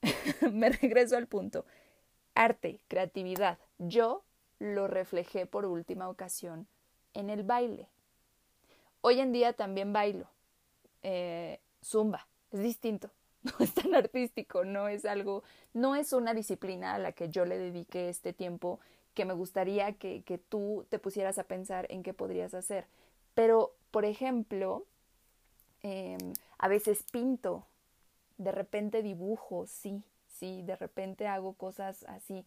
me 0.53 0.69
regreso 0.69 1.17
al 1.17 1.29
punto. 1.29 1.65
Arte, 2.35 2.83
creatividad. 2.89 3.57
Yo 3.79 4.23
lo 4.59 4.87
reflejé 4.87 5.47
por 5.47 5.65
última 5.65 6.11
ocasión 6.11 6.69
en 7.15 7.31
el 7.31 7.43
baile. 7.43 7.89
Hoy 9.01 9.21
en 9.21 9.33
día 9.33 9.53
también 9.53 9.93
bailo. 9.93 10.27
Eh, 11.03 11.61
zumba, 11.85 12.27
es 12.53 12.63
distinto. 12.63 13.11
No 13.43 13.53
es 13.59 13.75
tan 13.75 13.93
artístico, 13.97 14.65
no 14.65 14.87
es 14.87 15.05
algo, 15.05 15.43
no 15.75 15.97
es 15.97 16.13
una 16.13 16.33
disciplina 16.33 16.95
a 16.95 16.99
la 16.99 17.11
que 17.11 17.29
yo 17.29 17.45
le 17.45 17.59
dedique 17.59 18.09
este 18.09 18.33
tiempo 18.33 18.79
que 19.15 19.25
me 19.25 19.35
gustaría 19.35 19.95
que, 19.95 20.23
que 20.23 20.39
tú 20.39 20.87
te 20.89 21.01
pusieras 21.01 21.39
a 21.39 21.45
pensar 21.45 21.87
en 21.91 22.05
qué 22.05 22.15
podrías 22.15 22.55
hacer. 22.55 22.87
Pero, 23.35 23.75
por 23.91 24.05
ejemplo, 24.05 24.87
em, 25.83 26.35
a 26.59 26.69
veces 26.69 27.03
pinto, 27.11 27.67
de 28.39 28.53
repente 28.53 29.03
dibujo, 29.03 29.67
sí, 29.67 30.05
sí, 30.29 30.63
de 30.63 30.77
repente 30.77 31.27
hago 31.27 31.55
cosas 31.55 32.05
así 32.05 32.45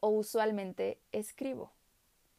o 0.00 0.08
usualmente 0.08 0.98
escribo. 1.12 1.72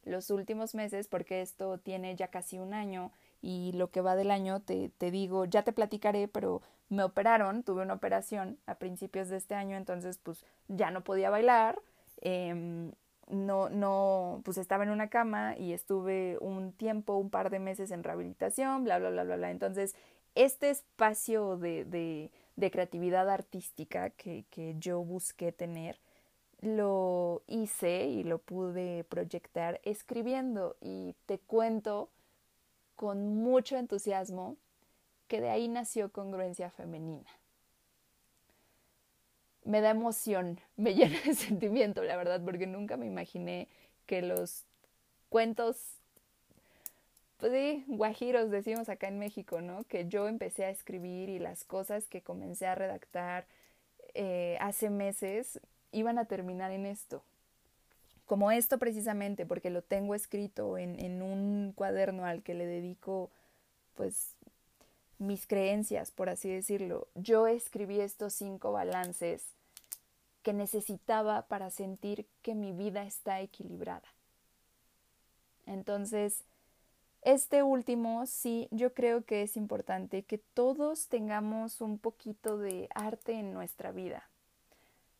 Los 0.08 0.30
últimos 0.30 0.74
meses, 0.74 1.08
porque 1.08 1.42
esto 1.42 1.78
tiene 1.78 2.16
ya 2.16 2.28
casi 2.28 2.58
un 2.58 2.74
año 2.74 3.12
y 3.40 3.72
lo 3.72 3.90
que 3.90 4.00
va 4.00 4.16
del 4.16 4.30
año 4.30 4.60
te, 4.60 4.90
te 4.98 5.10
digo, 5.10 5.44
ya 5.44 5.62
te 5.62 5.72
platicaré, 5.72 6.28
pero 6.28 6.62
me 6.88 7.04
operaron, 7.04 7.62
tuve 7.62 7.82
una 7.82 7.94
operación 7.94 8.58
a 8.66 8.76
principios 8.76 9.28
de 9.28 9.36
este 9.36 9.54
año, 9.54 9.76
entonces 9.76 10.18
pues 10.18 10.44
ya 10.68 10.90
no 10.90 11.04
podía 11.04 11.30
bailar, 11.30 11.80
eh, 12.20 12.90
no, 13.30 13.68
no, 13.68 14.40
pues 14.44 14.58
estaba 14.58 14.84
en 14.84 14.90
una 14.90 15.08
cama 15.08 15.56
y 15.56 15.72
estuve 15.72 16.38
un 16.40 16.72
tiempo, 16.72 17.16
un 17.16 17.30
par 17.30 17.50
de 17.50 17.58
meses 17.58 17.90
en 17.90 18.02
rehabilitación, 18.02 18.84
bla, 18.84 18.98
bla, 18.98 19.10
bla, 19.10 19.24
bla, 19.24 19.36
bla. 19.36 19.50
Entonces, 19.50 19.94
este 20.34 20.70
espacio 20.70 21.56
de, 21.58 21.84
de, 21.84 22.30
de 22.56 22.70
creatividad 22.70 23.28
artística 23.28 24.10
que, 24.10 24.44
que 24.50 24.76
yo 24.78 25.02
busqué 25.02 25.52
tener, 25.52 25.98
lo 26.60 27.42
hice 27.46 28.06
y 28.06 28.24
lo 28.24 28.38
pude 28.38 29.04
proyectar 29.04 29.80
escribiendo 29.84 30.76
y 30.80 31.14
te 31.26 31.38
cuento 31.38 32.10
con 32.96 33.36
mucho 33.36 33.76
entusiasmo 33.76 34.56
que 35.28 35.40
de 35.40 35.50
ahí 35.50 35.68
nació 35.68 36.10
congruencia 36.10 36.70
femenina. 36.70 37.28
Me 39.64 39.80
da 39.80 39.90
emoción, 39.90 40.58
me 40.76 40.94
llena 40.94 41.20
de 41.24 41.34
sentimiento, 41.34 42.02
la 42.02 42.16
verdad, 42.16 42.42
porque 42.44 42.66
nunca 42.66 42.96
me 42.96 43.06
imaginé 43.06 43.68
que 44.06 44.22
los 44.22 44.64
cuentos 45.28 45.98
pues 47.38 47.52
sí, 47.52 47.84
guajiros 47.86 48.50
decimos 48.50 48.88
acá 48.88 49.06
en 49.06 49.20
México, 49.20 49.60
¿no? 49.60 49.84
Que 49.84 50.08
yo 50.08 50.26
empecé 50.26 50.64
a 50.64 50.70
escribir 50.70 51.28
y 51.28 51.38
las 51.38 51.62
cosas 51.64 52.08
que 52.08 52.20
comencé 52.20 52.66
a 52.66 52.74
redactar 52.74 53.46
eh, 54.14 54.58
hace 54.60 54.90
meses 54.90 55.60
iban 55.92 56.18
a 56.18 56.26
terminar 56.26 56.70
en 56.70 56.86
esto. 56.86 57.22
como 58.26 58.50
esto 58.50 58.78
precisamente, 58.78 59.46
porque 59.46 59.70
lo 59.70 59.80
tengo 59.80 60.14
escrito 60.14 60.76
en, 60.76 61.00
en 61.00 61.22
un 61.22 61.72
cuaderno 61.74 62.26
al 62.26 62.42
que 62.42 62.52
le 62.52 62.66
dedico 62.66 63.30
pues 63.94 64.34
mis 65.18 65.46
creencias, 65.46 66.10
por 66.10 66.28
así 66.28 66.50
decirlo. 66.50 67.08
Yo 67.14 67.46
escribí 67.46 68.00
estos 68.00 68.34
cinco 68.34 68.70
balances 68.72 69.44
que 70.42 70.52
necesitaba 70.52 71.42
para 71.42 71.70
sentir 71.70 72.26
que 72.42 72.54
mi 72.54 72.72
vida 72.72 73.02
está 73.04 73.40
equilibrada. 73.40 74.06
Entonces, 75.66 76.44
este 77.22 77.62
último, 77.62 78.24
sí, 78.26 78.68
yo 78.70 78.94
creo 78.94 79.24
que 79.24 79.42
es 79.42 79.56
importante 79.56 80.22
que 80.22 80.38
todos 80.38 81.08
tengamos 81.08 81.80
un 81.80 81.98
poquito 81.98 82.58
de 82.58 82.88
arte 82.94 83.32
en 83.32 83.52
nuestra 83.52 83.90
vida. 83.90 84.30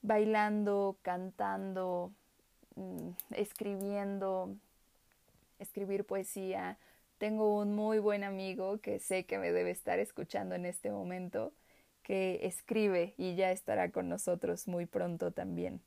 Bailando, 0.02 0.96
cantando, 1.02 2.12
mm, 2.76 3.10
escribiendo, 3.32 4.56
escribir 5.58 6.04
poesía. 6.04 6.78
Tengo 7.18 7.58
un 7.58 7.74
muy 7.74 7.98
buen 7.98 8.24
amigo 8.24 8.78
que 8.78 8.98
sé 9.00 9.24
que 9.24 9.38
me 9.38 9.52
debe 9.52 9.70
estar 9.70 9.98
escuchando 9.98 10.54
en 10.54 10.66
este 10.66 10.90
momento, 10.90 11.52
que 12.02 12.40
escribe 12.46 13.14
y 13.18 13.34
ya 13.34 13.50
estará 13.50 13.90
con 13.90 14.08
nosotros 14.08 14.68
muy 14.68 14.86
pronto 14.86 15.32
también. 15.32 15.80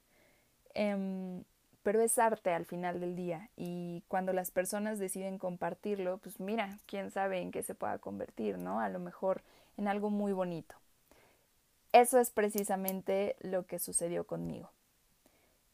Em, 0.73 1.43
pero 1.83 2.01
es 2.01 2.17
arte 2.19 2.51
al 2.51 2.65
final 2.65 2.99
del 2.99 3.15
día 3.15 3.49
y 3.57 4.03
cuando 4.07 4.33
las 4.33 4.51
personas 4.51 4.99
deciden 4.99 5.37
compartirlo, 5.39 6.19
pues 6.19 6.39
mira, 6.39 6.79
quién 6.85 7.11
sabe 7.11 7.39
en 7.41 7.51
qué 7.51 7.63
se 7.63 7.75
pueda 7.75 7.97
convertir, 7.99 8.57
¿no? 8.57 8.79
A 8.79 8.89
lo 8.89 8.99
mejor 8.99 9.41
en 9.77 9.87
algo 9.87 10.09
muy 10.09 10.33
bonito. 10.33 10.75
Eso 11.93 12.19
es 12.19 12.31
precisamente 12.31 13.35
lo 13.41 13.65
que 13.65 13.79
sucedió 13.79 14.25
conmigo 14.25 14.71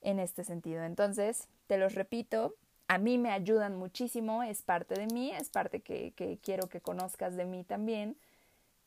en 0.02 0.20
este 0.20 0.44
sentido. 0.44 0.84
Entonces, 0.84 1.48
te 1.68 1.78
los 1.78 1.96
repito, 1.96 2.56
a 2.88 2.98
mí 2.98 3.18
me 3.18 3.32
ayudan 3.32 3.76
muchísimo, 3.76 4.44
es 4.44 4.62
parte 4.62 4.96
de 4.96 5.08
mí, 5.08 5.32
es 5.32 5.50
parte 5.50 5.82
que, 5.82 6.40
quiero 6.42 6.70
que 6.70 6.82
conozcas 6.82 7.36
de 7.36 7.46
mí 7.46 7.64
también. 7.64 8.18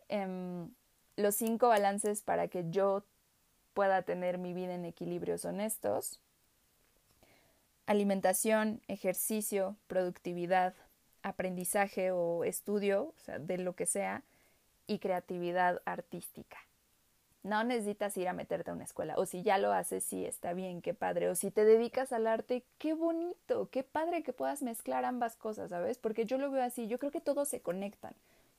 Em, 0.09 0.71
los 1.16 1.37
cinco 1.37 1.69
balances 1.69 2.23
para 2.23 2.49
que 2.49 2.64
yo 2.71 3.05
pueda 3.75 4.03
tener 4.03 4.38
mi 4.38 4.53
vida 4.55 4.75
en 4.75 4.85
equilibrio 4.85 5.38
son 5.38 5.61
estos 5.61 6.21
alimentación, 7.87 8.81
ejercicio, 8.87 9.77
productividad, 9.88 10.75
aprendizaje 11.25 12.12
o 12.12 12.45
estudio, 12.45 13.12
o 13.16 13.21
sea, 13.25 13.40
de 13.40 13.59
lo 13.59 13.75
que 13.75 13.85
sea, 13.85 14.23
y 14.87 15.01
creatividad 15.01 15.83
artística. 15.85 16.59
No 17.42 17.64
necesitas 17.64 18.16
ir 18.16 18.29
a 18.29 18.35
meterte 18.35 18.70
a 18.70 18.74
una 18.74 18.85
escuela, 18.85 19.14
o 19.16 19.24
si 19.24 19.42
ya 19.42 19.57
lo 19.57 19.72
haces, 19.72 20.05
sí, 20.05 20.26
está 20.26 20.53
bien, 20.53 20.83
qué 20.83 20.92
padre, 20.92 21.31
o 21.31 21.35
si 21.35 21.50
te 21.50 21.64
dedicas 21.64 22.12
al 22.12 22.26
arte, 22.26 22.64
qué 22.79 22.92
bonito, 22.92 23.68
qué 23.70 23.83
padre 23.83 24.22
que 24.22 24.35
puedas 24.35 24.62
mezclar 24.62 25.05
ambas 25.07 25.37
cosas, 25.37 25.70
¿sabes? 25.70 25.96
Porque 25.96 26.26
yo 26.26 26.37
lo 26.37 26.50
veo 26.50 26.62
así, 26.62 26.87
yo 26.87 26.98
creo 26.98 27.11
que 27.11 27.20
todos 27.20 27.48
se 27.48 27.61
conectan 27.61 28.14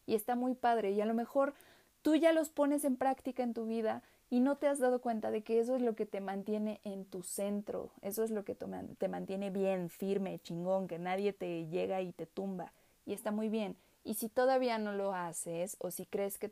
y 0.07 0.15
está 0.15 0.35
muy 0.35 0.55
padre 0.55 0.91
y 0.91 1.01
a 1.01 1.05
lo 1.05 1.13
mejor 1.13 1.53
tú 2.01 2.15
ya 2.15 2.33
los 2.33 2.49
pones 2.49 2.83
en 2.83 2.95
práctica 2.95 3.43
en 3.43 3.53
tu 3.53 3.67
vida 3.67 4.01
y 4.31 4.39
no 4.39 4.55
te 4.55 4.67
has 4.67 4.79
dado 4.79 5.01
cuenta 5.01 5.29
de 5.29 5.43
que 5.43 5.59
eso 5.59 5.75
es 5.75 5.81
lo 5.81 5.93
que 5.93 6.05
te 6.05 6.21
mantiene 6.21 6.79
en 6.83 7.05
tu 7.05 7.21
centro, 7.21 7.91
eso 8.01 8.23
es 8.23 8.31
lo 8.31 8.45
que 8.45 8.55
te 8.55 9.07
mantiene 9.09 9.49
bien, 9.49 9.89
firme, 9.89 10.39
chingón, 10.39 10.87
que 10.87 10.97
nadie 10.99 11.33
te 11.33 11.67
llega 11.67 12.01
y 12.01 12.13
te 12.13 12.25
tumba. 12.25 12.71
Y 13.05 13.13
está 13.13 13.31
muy 13.31 13.49
bien. 13.49 13.75
Y 14.05 14.13
si 14.13 14.29
todavía 14.29 14.77
no 14.77 14.93
lo 14.93 15.13
haces, 15.13 15.75
o 15.79 15.91
si 15.91 16.05
crees 16.05 16.37
que, 16.37 16.49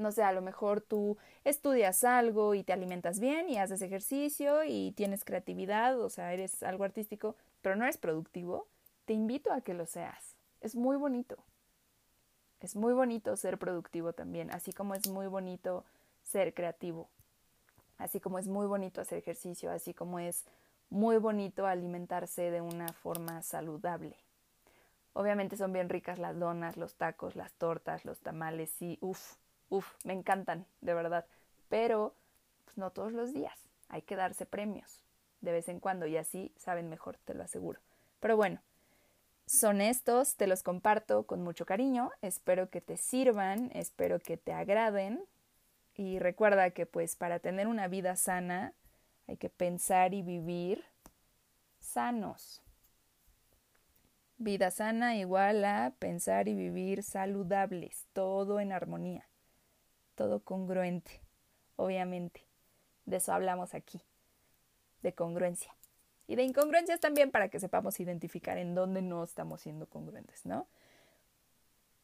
no 0.00 0.12
sé, 0.12 0.22
a 0.22 0.32
lo 0.32 0.42
mejor 0.42 0.80
tú 0.80 1.16
estudias 1.44 2.04
algo 2.04 2.54
y 2.54 2.64
te 2.64 2.72
alimentas 2.72 3.20
bien 3.20 3.48
y 3.48 3.58
haces 3.58 3.82
ejercicio 3.82 4.64
y 4.64 4.92
tienes 4.92 5.24
creatividad, 5.24 6.00
o 6.00 6.08
sea, 6.08 6.32
eres 6.32 6.62
algo 6.62 6.84
artístico, 6.84 7.36
pero 7.62 7.76
no 7.76 7.84
eres 7.84 7.98
productivo, 7.98 8.66
te 9.04 9.12
invito 9.12 9.52
a 9.52 9.60
que 9.60 9.74
lo 9.74 9.86
seas. 9.86 10.34
Es 10.60 10.74
muy 10.74 10.96
bonito. 10.96 11.38
Es 12.60 12.76
muy 12.76 12.92
bonito 12.92 13.36
ser 13.36 13.58
productivo 13.58 14.12
también, 14.12 14.50
así 14.50 14.72
como 14.72 14.94
es 14.94 15.08
muy 15.08 15.26
bonito 15.26 15.84
ser 16.22 16.52
creativo. 16.52 17.08
Así 17.96 18.20
como 18.20 18.38
es 18.38 18.48
muy 18.48 18.66
bonito 18.66 19.00
hacer 19.00 19.18
ejercicio, 19.18 19.70
así 19.70 19.94
como 19.94 20.18
es 20.18 20.44
muy 20.90 21.18
bonito 21.18 21.66
alimentarse 21.66 22.50
de 22.50 22.60
una 22.60 22.88
forma 22.92 23.42
saludable. 23.42 24.16
Obviamente 25.12 25.56
son 25.56 25.72
bien 25.72 25.88
ricas 25.88 26.18
las 26.18 26.38
donas, 26.38 26.76
los 26.76 26.94
tacos, 26.94 27.36
las 27.36 27.52
tortas, 27.54 28.04
los 28.04 28.20
tamales, 28.20 28.70
sí, 28.70 28.98
uff, 29.00 29.36
uff, 29.70 29.94
me 30.04 30.12
encantan, 30.12 30.66
de 30.82 30.94
verdad. 30.94 31.24
Pero, 31.68 32.14
pues 32.64 32.76
no 32.76 32.90
todos 32.90 33.12
los 33.12 33.32
días, 33.32 33.58
hay 33.88 34.02
que 34.02 34.16
darse 34.16 34.44
premios 34.44 35.02
de 35.40 35.52
vez 35.52 35.68
en 35.68 35.80
cuando 35.80 36.06
y 36.06 36.16
así 36.16 36.52
saben 36.58 36.90
mejor, 36.90 37.16
te 37.24 37.34
lo 37.34 37.42
aseguro. 37.42 37.80
Pero 38.20 38.36
bueno, 38.36 38.60
son 39.46 39.80
estos, 39.80 40.36
te 40.36 40.46
los 40.46 40.62
comparto 40.62 41.24
con 41.24 41.42
mucho 41.42 41.64
cariño, 41.64 42.10
espero 42.20 42.68
que 42.68 42.80
te 42.80 42.96
sirvan, 42.96 43.70
espero 43.72 44.20
que 44.20 44.36
te 44.36 44.52
agraden, 44.52 45.24
y 45.96 46.18
recuerda 46.18 46.70
que 46.70 46.86
pues 46.86 47.16
para 47.16 47.40
tener 47.40 47.66
una 47.66 47.88
vida 47.88 48.16
sana 48.16 48.72
hay 49.26 49.36
que 49.36 49.50
pensar 49.50 50.14
y 50.14 50.22
vivir 50.22 50.84
sanos. 51.78 52.62
Vida 54.38 54.70
sana 54.70 55.16
igual 55.16 55.64
a 55.64 55.92
pensar 55.98 56.48
y 56.48 56.54
vivir 56.54 57.02
saludables, 57.02 58.06
todo 58.12 58.60
en 58.60 58.72
armonía, 58.72 59.26
todo 60.20 60.40
congruente, 60.44 61.12
obviamente. 61.76 62.44
De 63.06 63.16
eso 63.16 63.32
hablamos 63.32 63.72
aquí, 63.72 64.02
de 65.00 65.14
congruencia. 65.14 65.74
Y 66.26 66.36
de 66.36 66.42
incongruencias 66.42 67.00
también 67.00 67.30
para 67.30 67.48
que 67.48 67.58
sepamos 67.58 67.98
identificar 68.00 68.58
en 68.58 68.74
dónde 68.74 69.00
no 69.00 69.24
estamos 69.24 69.62
siendo 69.62 69.86
congruentes, 69.86 70.44
¿no? 70.44 70.68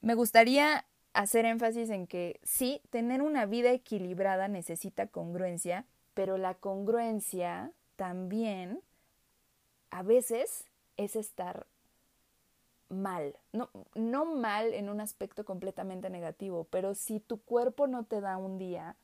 Me 0.00 0.14
gustaría 0.14 0.86
hacer 1.12 1.44
énfasis 1.44 1.90
en 1.90 2.06
que 2.06 2.40
sí, 2.42 2.80
tener 2.88 3.20
una 3.20 3.44
vida 3.44 3.70
equilibrada 3.70 4.48
necesita 4.48 5.08
congruencia, 5.08 5.84
pero 6.14 6.38
la 6.38 6.54
congruencia 6.54 7.70
también 7.96 8.80
a 9.90 10.02
veces 10.02 10.64
es 10.96 11.16
estar 11.16 11.66
mal, 12.88 13.36
no, 13.52 13.70
no 13.94 14.24
mal 14.24 14.74
en 14.74 14.88
un 14.88 15.00
aspecto 15.00 15.44
completamente 15.44 16.10
negativo, 16.10 16.64
pero 16.70 16.94
si 16.94 17.20
tu 17.20 17.40
cuerpo 17.40 17.86
no 17.86 18.04
te 18.04 18.20
da 18.20 18.36
un 18.36 18.58
día, 18.58 18.96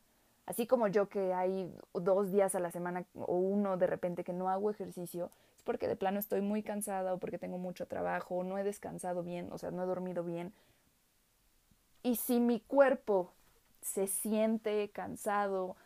así 0.46 0.66
como 0.66 0.88
yo 0.88 1.08
que 1.08 1.34
hay 1.34 1.74
dos 1.94 2.30
días 2.30 2.54
a 2.54 2.60
la 2.60 2.70
semana 2.70 3.04
o 3.14 3.36
uno 3.36 3.76
de 3.76 3.86
repente 3.86 4.24
que 4.24 4.32
no 4.32 4.48
hago 4.48 4.70
ejercicio, 4.70 5.30
es 5.56 5.62
porque 5.62 5.88
de 5.88 5.96
plano 5.96 6.18
estoy 6.18 6.40
muy 6.40 6.62
cansada 6.62 7.14
o 7.14 7.18
porque 7.18 7.38
tengo 7.38 7.58
mucho 7.58 7.86
trabajo, 7.86 8.36
o 8.36 8.44
no 8.44 8.58
he 8.58 8.64
descansado 8.64 9.22
bien, 9.22 9.52
o 9.52 9.58
sea, 9.58 9.70
no 9.70 9.82
he 9.82 9.86
dormido 9.86 10.24
bien, 10.24 10.52
y 12.02 12.16
si 12.16 12.40
mi 12.40 12.60
cuerpo 12.60 13.32
se 13.80 14.06
siente 14.06 14.90
cansado 14.90 15.76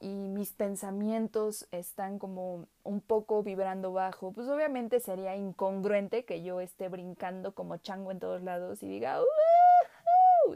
y 0.00 0.28
mis 0.28 0.52
pensamientos 0.52 1.66
están 1.72 2.18
como 2.18 2.66
un 2.84 3.00
poco 3.00 3.42
vibrando 3.42 3.92
bajo, 3.92 4.32
pues 4.32 4.48
obviamente 4.48 5.00
sería 5.00 5.36
incongruente 5.36 6.24
que 6.24 6.42
yo 6.42 6.60
esté 6.60 6.88
brincando 6.88 7.52
como 7.54 7.76
chango 7.78 8.10
en 8.12 8.20
todos 8.20 8.42
lados 8.42 8.82
y 8.82 8.88
diga, 8.88 9.20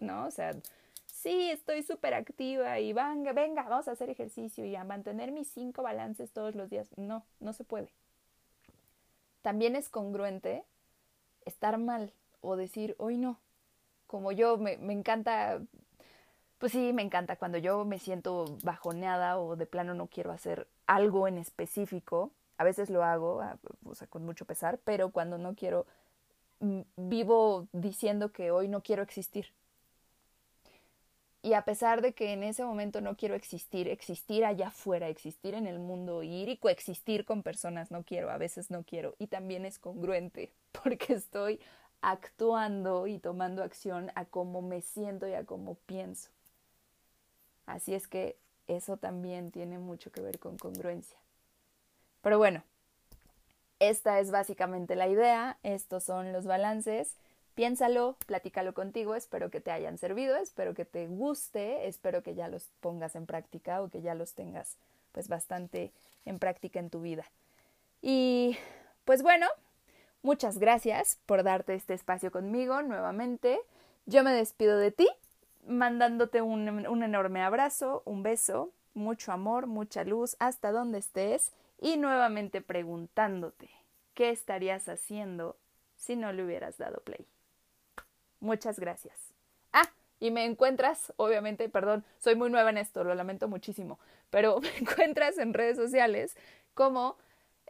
¿no? 0.00 0.26
O 0.26 0.30
sea, 0.30 0.54
sí, 1.06 1.50
estoy 1.50 1.82
súper 1.82 2.14
activa 2.14 2.78
y 2.80 2.92
venga, 2.92 3.32
venga, 3.32 3.62
vamos 3.64 3.88
a 3.88 3.92
hacer 3.92 4.10
ejercicio 4.10 4.64
y 4.64 4.76
a 4.76 4.84
mantener 4.84 5.32
mis 5.32 5.48
cinco 5.48 5.82
balances 5.82 6.32
todos 6.32 6.54
los 6.54 6.70
días. 6.70 6.88
No, 6.96 7.24
no 7.40 7.52
se 7.52 7.64
puede. 7.64 7.92
También 9.42 9.74
es 9.76 9.88
congruente 9.88 10.64
estar 11.44 11.78
mal 11.78 12.12
o 12.40 12.56
decir, 12.56 12.94
hoy 12.98 13.16
no, 13.16 13.40
como 14.06 14.30
yo 14.30 14.56
me, 14.56 14.76
me 14.78 14.92
encanta, 14.92 15.60
pues 16.62 16.70
sí, 16.70 16.92
me 16.92 17.02
encanta 17.02 17.34
cuando 17.34 17.58
yo 17.58 17.84
me 17.84 17.98
siento 17.98 18.56
bajoneada 18.62 19.36
o 19.36 19.56
de 19.56 19.66
plano 19.66 19.94
no 19.94 20.06
quiero 20.06 20.30
hacer 20.30 20.68
algo 20.86 21.26
en 21.26 21.38
específico. 21.38 22.30
A 22.56 22.62
veces 22.62 22.88
lo 22.88 23.02
hago, 23.02 23.42
o 23.84 23.94
sea, 23.96 24.06
con 24.06 24.24
mucho 24.24 24.44
pesar, 24.44 24.78
pero 24.84 25.10
cuando 25.10 25.38
no 25.38 25.56
quiero, 25.56 25.86
mm, 26.60 26.82
vivo 26.94 27.66
diciendo 27.72 28.30
que 28.30 28.52
hoy 28.52 28.68
no 28.68 28.80
quiero 28.80 29.02
existir. 29.02 29.46
Y 31.42 31.54
a 31.54 31.62
pesar 31.64 32.00
de 32.00 32.12
que 32.12 32.32
en 32.32 32.44
ese 32.44 32.64
momento 32.64 33.00
no 33.00 33.16
quiero 33.16 33.34
existir, 33.34 33.88
existir 33.88 34.44
allá 34.44 34.68
afuera, 34.68 35.08
existir 35.08 35.54
en 35.54 35.66
el 35.66 35.80
mundo, 35.80 36.22
ir 36.22 36.48
y 36.48 36.58
coexistir 36.58 37.24
con 37.24 37.42
personas, 37.42 37.90
no 37.90 38.04
quiero, 38.04 38.30
a 38.30 38.38
veces 38.38 38.70
no 38.70 38.84
quiero. 38.84 39.16
Y 39.18 39.26
también 39.26 39.64
es 39.64 39.80
congruente, 39.80 40.52
porque 40.84 41.14
estoy 41.14 41.58
actuando 42.02 43.08
y 43.08 43.18
tomando 43.18 43.64
acción 43.64 44.12
a 44.14 44.26
cómo 44.26 44.62
me 44.62 44.80
siento 44.80 45.26
y 45.26 45.34
a 45.34 45.44
cómo 45.44 45.74
pienso. 45.86 46.30
Así 47.66 47.94
es 47.94 48.08
que 48.08 48.36
eso 48.66 48.96
también 48.96 49.50
tiene 49.50 49.78
mucho 49.78 50.10
que 50.12 50.20
ver 50.20 50.38
con 50.38 50.58
congruencia. 50.58 51.16
Pero 52.22 52.38
bueno, 52.38 52.62
esta 53.80 54.20
es 54.20 54.30
básicamente 54.30 54.94
la 54.94 55.08
idea, 55.08 55.58
estos 55.62 56.04
son 56.04 56.32
los 56.32 56.46
balances. 56.46 57.16
Piénsalo, 57.54 58.16
platícalo 58.26 58.72
contigo, 58.72 59.14
espero 59.14 59.50
que 59.50 59.60
te 59.60 59.70
hayan 59.70 59.98
servido, 59.98 60.36
espero 60.36 60.72
que 60.72 60.84
te 60.84 61.06
guste, 61.06 61.86
espero 61.86 62.22
que 62.22 62.34
ya 62.34 62.48
los 62.48 62.70
pongas 62.80 63.14
en 63.14 63.26
práctica 63.26 63.82
o 63.82 63.88
que 63.88 64.00
ya 64.00 64.14
los 64.14 64.34
tengas 64.34 64.76
pues 65.10 65.28
bastante 65.28 65.92
en 66.24 66.38
práctica 66.38 66.80
en 66.80 66.90
tu 66.90 67.02
vida. 67.02 67.24
Y 68.00 68.56
pues 69.04 69.22
bueno, 69.22 69.46
muchas 70.22 70.58
gracias 70.58 71.18
por 71.26 71.42
darte 71.42 71.74
este 71.74 71.92
espacio 71.92 72.30
conmigo 72.30 72.80
nuevamente. 72.82 73.60
Yo 74.06 74.24
me 74.24 74.32
despido 74.32 74.78
de 74.78 74.92
ti 74.92 75.08
mandándote 75.66 76.42
un, 76.42 76.86
un 76.86 77.02
enorme 77.02 77.42
abrazo, 77.42 78.02
un 78.04 78.22
beso, 78.22 78.72
mucho 78.94 79.32
amor, 79.32 79.66
mucha 79.66 80.04
luz 80.04 80.36
hasta 80.38 80.72
donde 80.72 80.98
estés 80.98 81.52
y 81.80 81.96
nuevamente 81.96 82.60
preguntándote 82.60 83.70
qué 84.14 84.30
estarías 84.30 84.88
haciendo 84.88 85.56
si 85.96 86.16
no 86.16 86.32
le 86.32 86.44
hubieras 86.44 86.78
dado 86.78 87.00
play. 87.00 87.26
Muchas 88.40 88.78
gracias. 88.78 89.14
Ah, 89.72 89.88
y 90.20 90.30
me 90.30 90.44
encuentras, 90.44 91.12
obviamente, 91.16 91.68
perdón, 91.68 92.04
soy 92.18 92.34
muy 92.34 92.50
nueva 92.50 92.70
en 92.70 92.78
esto, 92.78 93.04
lo 93.04 93.14
lamento 93.14 93.48
muchísimo, 93.48 93.98
pero 94.30 94.60
me 94.60 94.76
encuentras 94.78 95.38
en 95.38 95.54
redes 95.54 95.76
sociales 95.76 96.36
como 96.74 97.16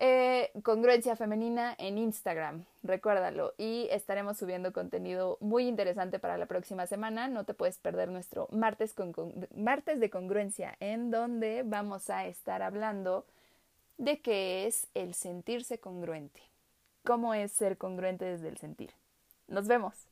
eh, 0.04 0.50
Congruencia 0.64 1.14
Femenina 1.14 1.76
en 1.78 1.96
Instagram, 1.96 2.64
recuérdalo, 2.82 3.54
y 3.56 3.86
estaremos 3.92 4.36
subiendo 4.36 4.72
contenido 4.72 5.38
muy 5.40 5.68
interesante 5.68 6.18
para 6.18 6.36
la 6.36 6.46
próxima 6.46 6.88
semana. 6.88 7.28
No 7.28 7.44
te 7.44 7.54
puedes 7.54 7.78
perder 7.78 8.08
nuestro 8.08 8.48
martes, 8.50 8.96
de 8.96 10.10
Congruencia, 10.10 10.76
en 10.80 11.12
donde 11.12 11.62
vamos 11.64 12.10
a 12.10 12.26
estar 12.26 12.62
hablando 12.62 13.24
de 13.96 14.20
qué 14.20 14.66
es 14.66 14.88
el 14.94 15.14
sentirse 15.14 15.78
congruente, 15.78 16.40
cómo 17.04 17.32
es 17.32 17.52
ser 17.52 17.78
congruente 17.78 18.24
desde 18.24 18.48
el 18.48 18.56
sentir. 18.56 18.90
Nos 19.46 19.68
vemos. 19.68 20.11